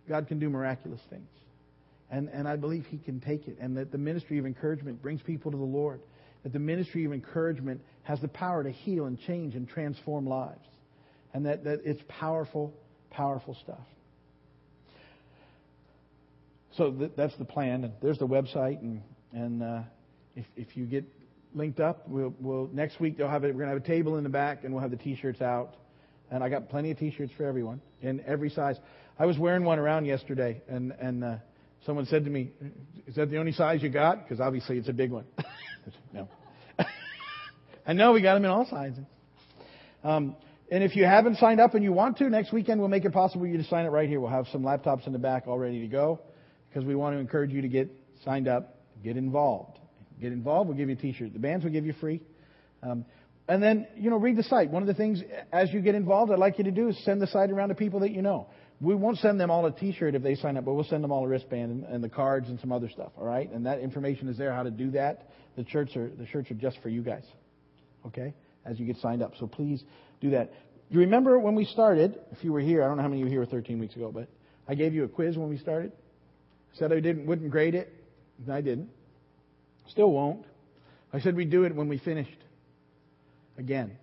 God 0.09 0.29
can 0.29 0.38
do 0.38 0.48
miraculous 0.48 1.00
things. 1.11 1.29
And, 2.11 2.29
and 2.29 2.48
I 2.48 2.57
believe 2.57 2.87
He 2.87 2.98
can 2.98 3.20
take 3.20 3.48
it. 3.48 3.59
And 3.61 3.76
that 3.76 3.92
the 3.92 3.98
ministry 3.98 4.38
of 4.38 4.46
encouragement 4.46 5.02
brings 5.02 5.20
people 5.22 5.50
to 5.50 5.57
the 5.57 5.64
Lord. 5.64 6.00
That 6.46 6.52
the 6.52 6.61
ministry 6.61 7.04
of 7.04 7.12
encouragement 7.12 7.80
has 8.04 8.20
the 8.20 8.28
power 8.28 8.62
to 8.62 8.70
heal 8.70 9.06
and 9.06 9.18
change 9.18 9.56
and 9.56 9.68
transform 9.68 10.28
lives. 10.28 10.64
And 11.35 11.44
that, 11.44 11.64
that 11.64 11.80
it's 11.85 12.00
powerful, 12.06 12.72
powerful 13.11 13.56
stuff. 13.64 13.80
So 16.76 16.92
th- 16.92 17.11
that's 17.16 17.37
the 17.37 17.44
plan. 17.44 17.82
And 17.82 17.94
there's 18.00 18.20
the 18.20 18.28
website. 18.28 18.80
And, 18.80 19.02
and 19.32 19.61
uh, 19.61 19.82
if, 20.37 20.44
if 20.54 20.76
you 20.76 20.87
get 20.87 21.02
linked 21.52 21.80
up, 21.80 22.09
we'll, 22.09 22.32
we'll 22.38 22.70
next 22.72 23.00
week 23.00 23.18
they'll 23.18 23.26
have 23.26 23.42
it. 23.42 23.48
We're 23.48 23.64
going 23.64 23.70
to 23.70 23.74
have 23.74 23.82
a 23.82 23.85
table 23.85 24.16
in 24.16 24.22
the 24.22 24.30
back, 24.30 24.62
and 24.62 24.72
we'll 24.72 24.82
have 24.82 24.92
the 24.92 24.96
T-shirts 24.98 25.42
out. 25.42 25.74
And 26.30 26.44
I 26.44 26.48
got 26.48 26.68
plenty 26.68 26.92
of 26.92 26.98
T-shirts 27.00 27.32
for 27.37 27.44
everyone 27.44 27.80
in 28.02 28.22
every 28.24 28.50
size. 28.50 28.76
I 29.18 29.26
was 29.26 29.37
wearing 29.37 29.64
one 29.64 29.80
around 29.80 30.04
yesterday, 30.04 30.62
and 30.68 30.92
and 30.92 31.24
uh, 31.24 31.37
someone 31.87 32.06
said 32.06 32.24
to 32.24 32.30
me, 32.30 32.52
"Is 33.09 33.16
that 33.16 33.30
the 33.30 33.38
only 33.38 33.50
size 33.50 33.82
you 33.82 33.88
got?" 33.88 34.22
Because 34.22 34.40
obviously 34.40 34.78
it's 34.78 34.88
a 34.88 34.92
big 34.92 35.11
one. 35.11 35.24
no. 36.12 36.29
I 37.87 37.92
know 37.92 38.12
we 38.12 38.22
got 38.22 38.35
them 38.35 38.44
in 38.44 38.51
all 38.51 38.66
sizes. 38.68 39.05
Um, 40.03 40.37
and 40.70 40.83
if 40.83 40.96
you 40.96 41.05
haven't 41.05 41.37
signed 41.37 41.61
up 41.61 41.75
and 41.75 41.85
you 41.85 41.92
want 41.92 42.18
to, 42.18 42.29
next 42.29 42.53
weekend 42.53 42.81
we'll 42.81 42.88
make 42.88 43.05
it 43.05 43.12
possible 43.12 43.42
for 43.42 43.46
you 43.46 43.59
to 43.59 43.64
sign 43.64 43.87
up 43.87 43.92
right 43.92 44.09
here. 44.09 44.20
We'll 44.20 44.31
have 44.31 44.46
some 44.51 44.62
laptops 44.62 45.07
in 45.07 45.12
the 45.12 45.18
back 45.18 45.46
all 45.46 45.59
ready 45.59 45.81
to 45.81 45.87
go 45.87 46.20
because 46.68 46.85
we 46.85 46.94
want 46.94 47.14
to 47.14 47.20
encourage 47.20 47.53
you 47.53 47.62
to 47.62 47.68
get 47.68 47.88
signed 48.25 48.49
up, 48.49 48.81
get 49.03 49.16
involved. 49.16 49.79
Get 50.20 50.33
involved, 50.33 50.68
we'll 50.68 50.77
give 50.77 50.88
you 50.88 50.96
a 50.96 50.99
t-shirt. 50.99 51.33
The 51.33 51.38
bands 51.38 51.64
will 51.64 51.72
give 51.72 51.87
you 51.87 51.92
free. 52.01 52.20
Um, 52.83 53.05
and 53.49 53.62
then, 53.62 53.87
you 53.96 54.11
know, 54.11 54.16
read 54.16 54.37
the 54.37 54.42
site. 54.42 54.70
One 54.70 54.83
of 54.83 54.88
the 54.88 54.94
things 54.94 55.22
as 55.53 55.72
you 55.72 55.81
get 55.81 55.94
involved, 55.94 56.33
I'd 56.33 56.38
like 56.38 56.59
you 56.59 56.64
to 56.64 56.70
do 56.70 56.88
is 56.88 57.05
send 57.05 57.20
the 57.22 57.27
site 57.29 57.51
around 57.51 57.68
to 57.68 57.75
people 57.75 58.01
that 58.01 58.11
you 58.11 58.22
know. 58.22 58.49
We 58.80 58.94
won't 58.94 59.18
send 59.18 59.40
them 59.40 59.50
all 59.50 59.64
a 59.64 59.72
T-shirt 59.72 60.14
if 60.14 60.22
they 60.22 60.34
sign 60.34 60.56
up, 60.56 60.66
but 60.66 60.74
we'll 60.74 60.84
send 60.84 61.02
them 61.02 61.10
all 61.10 61.24
a 61.24 61.28
wristband 61.28 61.70
and, 61.70 61.84
and 61.84 62.04
the 62.04 62.10
cards 62.10 62.48
and 62.48 62.60
some 62.60 62.72
other 62.72 62.90
stuff. 62.90 63.12
All 63.16 63.24
right, 63.24 63.50
and 63.50 63.64
that 63.64 63.80
information 63.80 64.28
is 64.28 64.36
there 64.36 64.52
how 64.52 64.62
to 64.62 64.70
do 64.70 64.90
that. 64.90 65.30
The 65.56 65.64
shirts 65.68 65.96
are 65.96 66.10
the 66.10 66.26
shirts 66.26 66.50
are 66.50 66.54
just 66.54 66.78
for 66.82 66.90
you 66.90 67.02
guys. 67.02 67.24
Okay, 68.06 68.34
as 68.66 68.78
you 68.78 68.84
get 68.86 68.96
signed 68.98 69.22
up. 69.22 69.32
So 69.40 69.46
please 69.46 69.82
do 70.20 70.30
that. 70.30 70.52
You 70.90 71.00
remember 71.00 71.38
when 71.38 71.54
we 71.54 71.64
started? 71.64 72.18
If 72.32 72.44
you 72.44 72.52
were 72.52 72.60
here, 72.60 72.84
I 72.84 72.88
don't 72.88 72.98
know 72.98 73.02
how 73.02 73.08
many 73.08 73.22
of 73.22 73.28
you 73.28 73.38
were 73.38 73.44
here 73.44 73.50
13 73.50 73.78
weeks 73.78 73.96
ago, 73.96 74.12
but 74.12 74.28
I 74.68 74.74
gave 74.74 74.92
you 74.92 75.04
a 75.04 75.08
quiz 75.08 75.36
when 75.36 75.48
we 75.48 75.58
started. 75.58 75.92
Said 76.74 76.92
I 76.92 77.00
didn't 77.00 77.26
wouldn't 77.26 77.50
grade 77.50 77.74
it. 77.74 77.92
I 78.50 78.60
didn't. 78.60 78.90
Still 79.88 80.10
won't. 80.10 80.44
I 81.12 81.20
said 81.20 81.34
we'd 81.34 81.50
do 81.50 81.64
it 81.64 81.74
when 81.74 81.88
we 81.88 81.98
finished. 81.98 82.36
Again. 83.56 83.96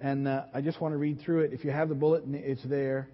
And 0.00 0.26
uh, 0.26 0.46
I 0.52 0.60
just 0.60 0.80
want 0.80 0.94
to 0.94 0.98
read 0.98 1.20
through 1.20 1.42
it. 1.42 1.52
If 1.52 1.64
you 1.64 1.70
have 1.70 1.88
the 1.88 1.94
bulletin, 1.94 2.34
it's 2.34 2.64
there. 2.64 3.08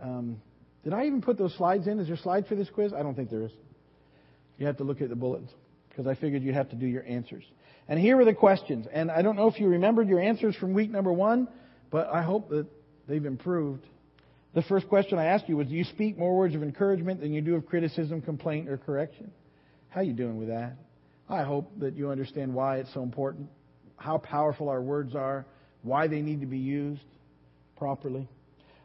Um, 0.00 0.40
did 0.82 0.92
I 0.92 1.06
even 1.06 1.22
put 1.22 1.38
those 1.38 1.54
slides 1.56 1.86
in? 1.86 1.98
Is 1.98 2.08
there 2.08 2.16
slides 2.16 2.46
for 2.46 2.54
this 2.54 2.68
quiz? 2.68 2.92
I 2.92 3.02
don't 3.02 3.14
think 3.14 3.30
there 3.30 3.42
is. 3.42 3.52
You 4.58 4.66
have 4.66 4.76
to 4.78 4.84
look 4.84 5.00
at 5.00 5.08
the 5.08 5.16
bulletins 5.16 5.50
because 5.88 6.06
I 6.06 6.14
figured 6.14 6.42
you'd 6.42 6.54
have 6.54 6.70
to 6.70 6.76
do 6.76 6.86
your 6.86 7.04
answers. 7.04 7.44
And 7.88 7.98
here 7.98 8.18
are 8.20 8.24
the 8.24 8.34
questions. 8.34 8.86
And 8.92 9.10
I 9.10 9.22
don't 9.22 9.36
know 9.36 9.48
if 9.48 9.60
you 9.60 9.68
remembered 9.68 10.08
your 10.08 10.20
answers 10.20 10.56
from 10.56 10.74
week 10.74 10.90
number 10.90 11.12
one, 11.12 11.48
but 11.90 12.08
I 12.08 12.22
hope 12.22 12.50
that 12.50 12.66
they've 13.08 13.24
improved. 13.24 13.84
The 14.54 14.62
first 14.62 14.88
question 14.88 15.18
I 15.18 15.26
asked 15.26 15.48
you 15.48 15.56
was, 15.56 15.66
do 15.68 15.74
you 15.74 15.84
speak 15.84 16.16
more 16.16 16.36
words 16.36 16.54
of 16.54 16.62
encouragement 16.62 17.20
than 17.20 17.32
you 17.32 17.40
do 17.40 17.56
of 17.56 17.66
criticism, 17.66 18.22
complaint, 18.22 18.68
or 18.68 18.76
correction? 18.76 19.32
How 19.88 20.00
you 20.00 20.12
doing 20.12 20.36
with 20.38 20.48
that? 20.48 20.76
I 21.28 21.42
hope 21.42 21.70
that 21.80 21.96
you 21.96 22.10
understand 22.10 22.54
why 22.54 22.78
it's 22.78 22.92
so 22.94 23.02
important, 23.02 23.48
how 23.96 24.18
powerful 24.18 24.68
our 24.68 24.82
words 24.82 25.14
are, 25.14 25.46
why 25.82 26.06
they 26.06 26.20
need 26.20 26.40
to 26.40 26.46
be 26.46 26.58
used 26.58 27.02
properly. 27.76 28.28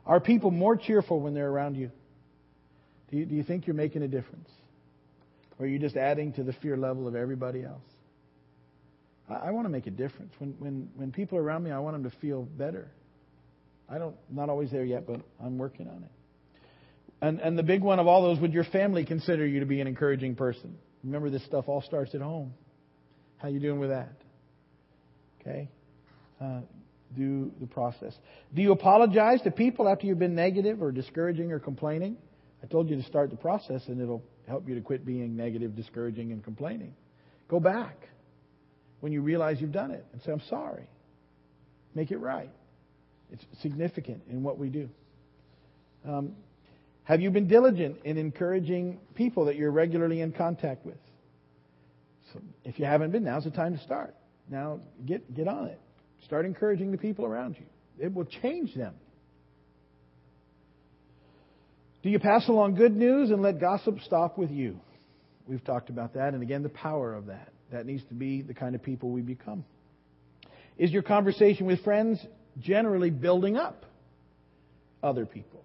Are 0.06 0.20
people 0.20 0.52
more 0.52 0.76
cheerful 0.76 1.20
when 1.20 1.34
they're 1.34 1.50
around 1.50 1.76
you? 1.76 1.92
Do 3.12 3.18
you, 3.18 3.26
do 3.26 3.36
you 3.36 3.44
think 3.44 3.68
you're 3.68 3.76
making 3.76 4.04
a 4.04 4.08
difference? 4.08 4.50
Or 5.58 5.66
are 5.66 5.70
you 5.70 5.80
just 5.80 5.98
adding 5.98 6.34
to 6.34 6.44
the 6.44 6.54
fear 6.54 6.78
level 6.78 7.08
of 7.08 7.16
everybody 7.16 7.64
else? 7.64 7.82
I, 9.30 9.48
I 9.48 9.52
want 9.52 9.66
to 9.66 9.70
make 9.70 9.88
a 9.88 9.92
difference. 9.92 10.34
When, 10.40 10.56
when, 10.60 10.90
when 10.96 11.12
people 11.12 11.38
are 11.38 11.44
around 11.44 11.64
me, 11.64 11.72
I 11.72 11.80
want 11.80 12.02
them 12.02 12.10
to 12.10 12.18
feel 12.20 12.44
better. 12.44 12.90
I 13.90 13.98
don't, 13.98 14.16
not 14.30 14.50
always 14.50 14.72
there 14.72 14.86
yet, 14.86 15.08
but 15.08 15.22
I'm 15.44 15.58
working 15.58 15.88
on 15.88 16.04
it. 16.04 16.12
And, 17.22 17.40
and 17.40 17.58
the 17.58 17.64
big 17.64 17.82
one 17.82 18.00
of 18.00 18.08
all 18.08 18.22
those, 18.24 18.40
would 18.40 18.54
your 18.54 18.64
family 18.64 19.04
consider 19.04 19.46
you 19.46 19.60
to 19.60 19.66
be 19.66 19.82
an 19.82 19.88
encouraging 19.88 20.36
person? 20.36 20.78
Remember, 21.04 21.30
this 21.30 21.44
stuff 21.46 21.66
all 21.68 21.82
starts 21.82 22.16
at 22.16 22.22
home. 22.22 22.54
How 23.38 23.48
you 23.48 23.60
doing 23.60 23.80
with 23.80 23.90
that? 23.90 24.14
Okay? 25.42 25.70
Uh, 26.40 26.62
do 27.16 27.52
the 27.60 27.68
process. 27.68 28.14
Do 28.54 28.62
you 28.62 28.72
apologize 28.72 29.42
to 29.44 29.52
people 29.52 29.88
after 29.88 30.08
you've 30.08 30.20
been 30.20 30.36
negative 30.36 30.82
or 30.82 30.92
discouraging 30.92 31.52
or 31.52 31.60
complaining? 31.60 32.18
I 32.64 32.68
told 32.68 32.90
you 32.90 32.96
to 32.98 33.04
start 33.04 33.30
the 33.30 33.38
process 33.38 33.88
and 33.88 34.02
it'll 34.02 34.24
help 34.48 34.68
you 34.68 34.76
to 34.76 34.82
quit 34.82 35.06
being 35.06 35.36
negative, 35.36 35.76
discouraging, 35.76 36.32
and 36.32 36.44
complaining. 36.44 36.94
Go 37.48 37.60
back 37.60 38.08
when 39.00 39.12
you 39.12 39.22
realize 39.22 39.62
you've 39.62 39.72
done 39.72 39.92
it 39.92 40.06
and 40.12 40.22
say, 40.22 40.32
I'm 40.32 40.42
sorry. 40.50 40.88
Make 41.96 42.12
it 42.12 42.18
right. 42.18 42.50
It's 43.32 43.46
significant 43.62 44.22
in 44.30 44.44
what 44.44 44.58
we 44.58 44.70
do. 44.70 44.90
Um, 46.08 46.36
have 47.04 47.22
you 47.22 47.32
been 47.32 47.48
diligent 47.48 47.98
in 48.04 48.18
encouraging 48.18 49.00
people 49.16 49.46
that 49.46 49.56
you're 49.56 49.72
regularly 49.72 50.22
in 50.22 50.32
contact 50.32 50.86
with? 50.86 50.98
So 52.34 52.42
if 52.64 52.78
you 52.80 52.86
haven't 52.86 53.12
been, 53.12 53.24
now's 53.24 53.46
the 53.46 53.52
time 53.52 53.76
to 53.76 53.84
start. 53.84 54.14
Now 54.50 54.80
get 55.06 55.34
get 55.34 55.48
on 55.48 55.68
it. 55.68 55.80
Start 56.26 56.46
encouraging 56.46 56.92
the 56.92 56.98
people 56.98 57.26
around 57.26 57.56
you. 57.60 57.66
It 57.98 58.14
will 58.14 58.26
change 58.26 58.74
them. 58.76 58.94
Do 62.02 62.10
you 62.10 62.20
pass 62.20 62.48
along 62.48 62.76
good 62.76 62.96
news 62.96 63.30
and 63.30 63.42
let 63.42 63.60
gossip 63.60 64.00
stop 64.06 64.38
with 64.38 64.52
you? 64.52 64.80
We've 65.48 65.64
talked 65.64 65.90
about 65.90 66.14
that, 66.14 66.34
and 66.34 66.42
again, 66.44 66.64
the 66.64 66.70
power 66.70 67.14
of 67.14 67.26
that. 67.26 67.52
That 67.72 67.86
needs 67.86 68.04
to 68.06 68.14
be 68.14 68.42
the 68.42 68.54
kind 68.54 68.74
of 68.74 68.82
people 68.84 69.10
we 69.10 69.22
become. 69.22 69.66
Is 70.78 70.92
your 70.92 71.02
conversation 71.02 71.66
with 71.66 71.84
friends 71.84 72.20
generally 72.60 73.10
building 73.10 73.58
up 73.58 73.86
other 75.04 75.26
people? 75.26 75.64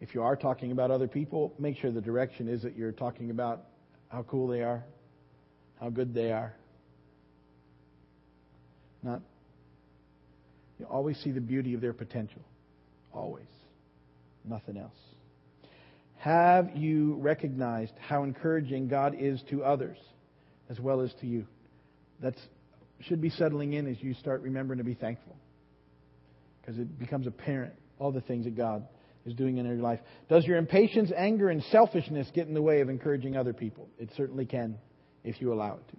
If 0.00 0.14
you 0.14 0.22
are 0.22 0.36
talking 0.36 0.72
about 0.72 0.90
other 0.90 1.08
people, 1.08 1.52
make 1.58 1.78
sure 1.78 1.90
the 1.90 2.00
direction 2.00 2.48
is 2.48 2.62
that 2.62 2.76
you're 2.76 2.92
talking 2.92 3.30
about 3.30 3.64
how 4.08 4.22
cool 4.22 4.46
they 4.46 4.62
are, 4.62 4.84
how 5.80 5.90
good 5.90 6.14
they 6.14 6.30
are. 6.30 6.54
Not 9.02 9.20
you 10.78 10.86
always 10.86 11.16
see 11.18 11.30
the 11.30 11.40
beauty 11.40 11.74
of 11.74 11.80
their 11.80 11.92
potential. 11.92 12.42
Always. 13.12 13.46
Nothing 14.44 14.76
else. 14.76 14.92
Have 16.18 16.76
you 16.76 17.14
recognized 17.16 17.92
how 17.98 18.24
encouraging 18.24 18.88
God 18.88 19.14
is 19.18 19.42
to 19.50 19.64
others 19.64 19.98
as 20.68 20.80
well 20.80 21.00
as 21.00 21.12
to 21.20 21.26
you? 21.26 21.46
That 22.20 22.34
should 23.00 23.20
be 23.20 23.30
settling 23.30 23.74
in 23.74 23.86
as 23.86 24.02
you 24.02 24.14
start 24.14 24.42
remembering 24.42 24.78
to 24.78 24.84
be 24.84 24.94
thankful. 24.94 25.36
Because 26.60 26.78
it 26.78 26.98
becomes 26.98 27.26
apparent 27.26 27.74
all 27.98 28.12
the 28.12 28.20
things 28.20 28.44
that 28.44 28.56
God 28.56 28.86
is 29.24 29.34
doing 29.34 29.58
in 29.58 29.66
your 29.66 29.76
life. 29.76 30.00
Does 30.28 30.44
your 30.44 30.56
impatience, 30.56 31.10
anger, 31.16 31.48
and 31.48 31.62
selfishness 31.64 32.28
get 32.34 32.48
in 32.48 32.54
the 32.54 32.62
way 32.62 32.80
of 32.80 32.88
encouraging 32.88 33.36
other 33.36 33.52
people? 33.52 33.88
It 33.98 34.10
certainly 34.16 34.46
can 34.46 34.78
if 35.24 35.40
you 35.40 35.52
allow 35.52 35.74
it 35.74 35.88
to. 35.88 35.96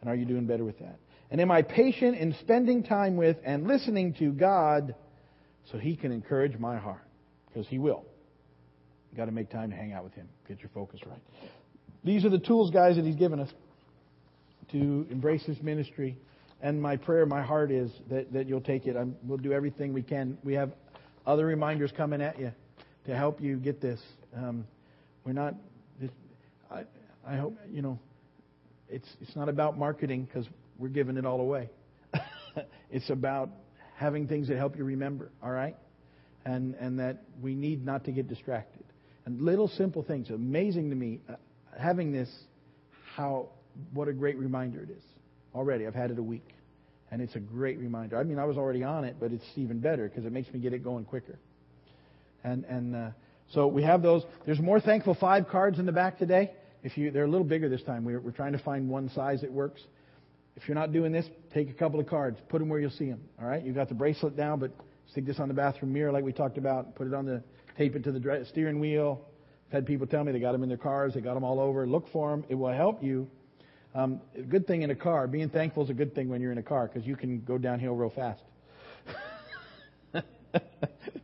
And 0.00 0.10
are 0.10 0.14
you 0.14 0.24
doing 0.24 0.46
better 0.46 0.64
with 0.64 0.78
that? 0.78 0.98
And 1.30 1.40
am 1.40 1.50
I 1.50 1.62
patient 1.62 2.16
in 2.16 2.34
spending 2.40 2.82
time 2.82 3.16
with 3.16 3.36
and 3.44 3.66
listening 3.66 4.14
to 4.14 4.32
God 4.32 4.94
so 5.70 5.78
He 5.78 5.96
can 5.96 6.12
encourage 6.12 6.58
my 6.58 6.78
heart? 6.78 7.04
Because 7.46 7.66
He 7.68 7.78
will. 7.78 8.04
You've 9.10 9.18
got 9.18 9.26
to 9.26 9.32
make 9.32 9.50
time 9.50 9.70
to 9.70 9.76
hang 9.76 9.92
out 9.92 10.04
with 10.04 10.14
Him. 10.14 10.28
Get 10.46 10.60
your 10.60 10.70
focus 10.74 11.00
right. 11.06 11.20
These 12.04 12.24
are 12.24 12.30
the 12.30 12.38
tools, 12.38 12.70
guys, 12.70 12.96
that 12.96 13.04
He's 13.04 13.16
given 13.16 13.40
us 13.40 13.50
to 14.72 15.06
embrace 15.10 15.44
His 15.44 15.60
ministry. 15.62 16.16
And 16.60 16.80
my 16.80 16.96
prayer, 16.96 17.26
my 17.26 17.42
heart 17.42 17.70
is 17.70 17.90
that, 18.10 18.32
that 18.32 18.48
you'll 18.48 18.60
take 18.60 18.86
it. 18.86 18.96
I'm, 18.96 19.16
we'll 19.22 19.38
do 19.38 19.52
everything 19.52 19.92
we 19.92 20.02
can. 20.02 20.38
We 20.42 20.54
have 20.54 20.72
other 21.26 21.46
reminders 21.46 21.92
coming 21.92 22.22
at 22.22 22.38
you 22.38 22.52
to 23.06 23.14
help 23.14 23.40
you 23.40 23.56
get 23.56 23.80
this. 23.80 24.00
Um, 24.36 24.66
we're 25.24 25.32
not. 25.32 25.54
I, 26.70 26.84
I 27.26 27.36
hope 27.36 27.58
you 27.70 27.82
know. 27.82 27.98
It's 28.88 29.08
it's 29.20 29.36
not 29.36 29.48
about 29.48 29.78
marketing 29.78 30.24
because 30.24 30.46
we're 30.78 30.88
giving 30.88 31.16
it 31.16 31.26
all 31.26 31.40
away. 31.40 31.68
it's 32.90 33.10
about 33.10 33.50
having 33.96 34.28
things 34.28 34.48
that 34.48 34.56
help 34.56 34.76
you 34.76 34.84
remember, 34.84 35.30
all 35.42 35.50
right? 35.50 35.76
And, 36.44 36.74
and 36.76 36.98
that 37.00 37.24
we 37.42 37.54
need 37.54 37.84
not 37.84 38.04
to 38.04 38.12
get 38.12 38.28
distracted. 38.28 38.84
And 39.26 39.40
little 39.40 39.68
simple 39.68 40.02
things. 40.02 40.30
Amazing 40.30 40.90
to 40.90 40.96
me, 40.96 41.20
uh, 41.28 41.34
having 41.78 42.12
this, 42.12 42.30
how, 43.14 43.48
what 43.92 44.08
a 44.08 44.12
great 44.12 44.38
reminder 44.38 44.80
it 44.82 44.90
is. 44.90 45.02
Already, 45.54 45.86
I've 45.86 45.94
had 45.94 46.10
it 46.10 46.18
a 46.18 46.22
week. 46.22 46.48
And 47.10 47.20
it's 47.20 47.34
a 47.34 47.40
great 47.40 47.78
reminder. 47.78 48.18
I 48.18 48.22
mean, 48.22 48.38
I 48.38 48.44
was 48.44 48.56
already 48.56 48.84
on 48.84 49.04
it, 49.04 49.16
but 49.18 49.32
it's 49.32 49.44
even 49.56 49.80
better 49.80 50.08
because 50.08 50.24
it 50.24 50.32
makes 50.32 50.52
me 50.52 50.60
get 50.60 50.72
it 50.72 50.84
going 50.84 51.04
quicker. 51.04 51.38
And, 52.44 52.64
and 52.66 52.94
uh, 52.94 53.08
so 53.52 53.66
we 53.66 53.82
have 53.82 54.02
those. 54.02 54.22
There's 54.46 54.60
more 54.60 54.78
Thankful 54.78 55.16
Five 55.18 55.48
cards 55.48 55.78
in 55.78 55.86
the 55.86 55.92
back 55.92 56.18
today. 56.18 56.52
If 56.84 56.96
you, 56.96 57.10
they're 57.10 57.24
a 57.24 57.30
little 57.30 57.46
bigger 57.46 57.68
this 57.68 57.82
time. 57.82 58.04
We're, 58.04 58.20
we're 58.20 58.30
trying 58.30 58.52
to 58.52 58.58
find 58.58 58.88
one 58.88 59.10
size 59.14 59.40
that 59.40 59.50
works 59.50 59.80
if 60.60 60.66
you're 60.66 60.74
not 60.74 60.92
doing 60.92 61.12
this, 61.12 61.24
take 61.54 61.70
a 61.70 61.72
couple 61.72 62.00
of 62.00 62.08
cards, 62.08 62.36
put 62.48 62.58
them 62.58 62.68
where 62.68 62.80
you'll 62.80 62.90
see 62.90 63.08
them. 63.08 63.20
All 63.40 63.46
right, 63.46 63.64
you've 63.64 63.76
got 63.76 63.88
the 63.88 63.94
bracelet 63.94 64.36
now, 64.36 64.56
but 64.56 64.72
stick 65.08 65.24
this 65.24 65.38
on 65.38 65.46
the 65.46 65.54
bathroom 65.54 65.92
mirror 65.92 66.10
like 66.10 66.24
we 66.24 66.32
talked 66.32 66.58
about. 66.58 66.96
Put 66.96 67.06
it 67.06 67.14
on 67.14 67.26
the 67.26 67.44
tape 67.76 67.94
it 67.94 68.02
to 68.04 68.12
the 68.12 68.44
steering 68.50 68.80
wheel. 68.80 69.24
I've 69.68 69.72
had 69.72 69.86
people 69.86 70.08
tell 70.08 70.24
me 70.24 70.32
they 70.32 70.40
got 70.40 70.50
them 70.50 70.64
in 70.64 70.68
their 70.68 70.76
cars, 70.76 71.14
they 71.14 71.20
got 71.20 71.34
them 71.34 71.44
all 71.44 71.60
over. 71.60 71.86
Look 71.86 72.10
for 72.12 72.32
them; 72.32 72.44
it 72.48 72.56
will 72.56 72.72
help 72.72 73.04
you. 73.04 73.28
Um, 73.94 74.20
good 74.48 74.66
thing 74.66 74.82
in 74.82 74.90
a 74.90 74.96
car. 74.96 75.28
Being 75.28 75.48
thankful 75.48 75.84
is 75.84 75.90
a 75.90 75.94
good 75.94 76.12
thing 76.12 76.28
when 76.28 76.40
you're 76.40 76.52
in 76.52 76.58
a 76.58 76.62
car 76.62 76.90
because 76.92 77.06
you 77.06 77.14
can 77.14 77.40
go 77.42 77.56
downhill 77.56 77.94
real 77.94 78.10
fast. 78.10 78.42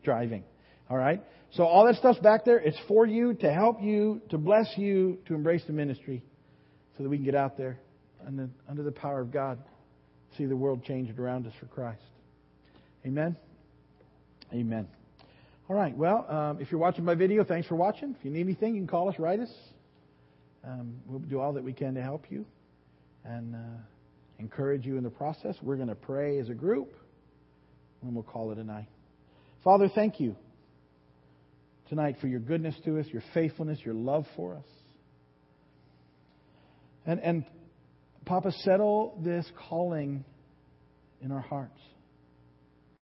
Driving. 0.05 0.45
All 0.89 0.97
right? 0.97 1.21
So 1.55 1.65
all 1.65 1.87
that 1.87 1.97
stuff's 1.97 2.21
back 2.21 2.45
there. 2.45 2.59
It's 2.59 2.79
for 2.87 3.05
you, 3.05 3.35
to 3.35 3.53
help 3.53 3.83
you, 3.83 4.23
to 4.31 4.39
bless 4.39 4.67
you, 4.77 5.19
to 5.27 5.35
embrace 5.35 5.63
the 5.67 5.73
ministry 5.73 6.23
so 6.97 7.03
that 7.03 7.09
we 7.09 7.17
can 7.17 7.25
get 7.25 7.35
out 7.35 7.59
there 7.59 7.81
under, 8.27 8.49
under 8.69 8.83
the 8.83 8.93
power 8.93 9.21
of 9.21 9.33
God, 9.33 9.59
see 10.37 10.47
the 10.47 10.57
world 10.57 10.85
changed 10.85 11.19
around 11.19 11.47
us 11.47 11.53
for 11.61 11.67
Christ. 11.67 12.03
Amen? 13.07 13.37
Amen. 14.53 14.89
All 15.69 15.77
right. 15.77 15.97
Well, 15.97 16.27
um, 16.29 16.61
if 16.61 16.71
you're 16.71 16.81
watching 16.81 17.05
my 17.05 17.15
video, 17.15 17.45
thanks 17.45 17.67
for 17.67 17.75
watching. 17.75 18.15
If 18.19 18.25
you 18.25 18.31
need 18.31 18.41
anything, 18.41 18.75
you 18.75 18.81
can 18.81 18.89
call 18.89 19.09
us, 19.09 19.19
write 19.19 19.41
us. 19.41 19.53
Um, 20.63 20.97
we'll 21.07 21.21
do 21.21 21.41
all 21.41 21.55
that 21.55 21.65
we 21.65 21.73
can 21.73 21.95
to 21.95 22.03
help 22.03 22.27
you 22.31 22.47
and 23.25 23.55
uh, 23.55 23.59
encourage 24.39 24.87
you 24.87 24.97
in 24.97 25.05
the 25.05 25.11
process. 25.11 25.57
We're 25.63 25.77
going 25.77 25.89
to 25.89 25.95
pray 25.95 26.39
as 26.39 26.49
a 26.49 26.55
group, 26.55 26.95
and 28.03 28.15
we'll 28.15 28.25
call 28.25 28.53
it 28.53 28.59
a 28.59 28.65
night. 28.65 28.89
Father, 29.63 29.91
thank 29.95 30.21
you 30.21 30.37
tonight 31.89 32.17
for 32.21 32.27
your 32.27 32.41
goodness 32.41 32.75
to 32.85 32.99
us, 32.99 33.07
your 33.13 33.23
faithfulness, 33.33 33.79
your 33.85 33.95
love 33.95 34.27
for 34.37 34.55
us. 34.55 34.65
And, 37.07 37.21
and 37.21 37.45
Papa, 38.25 38.53
settle 38.53 39.19
this 39.23 39.51
calling 39.69 40.25
in 41.21 41.31
our 41.31 41.41
hearts. 41.41 41.81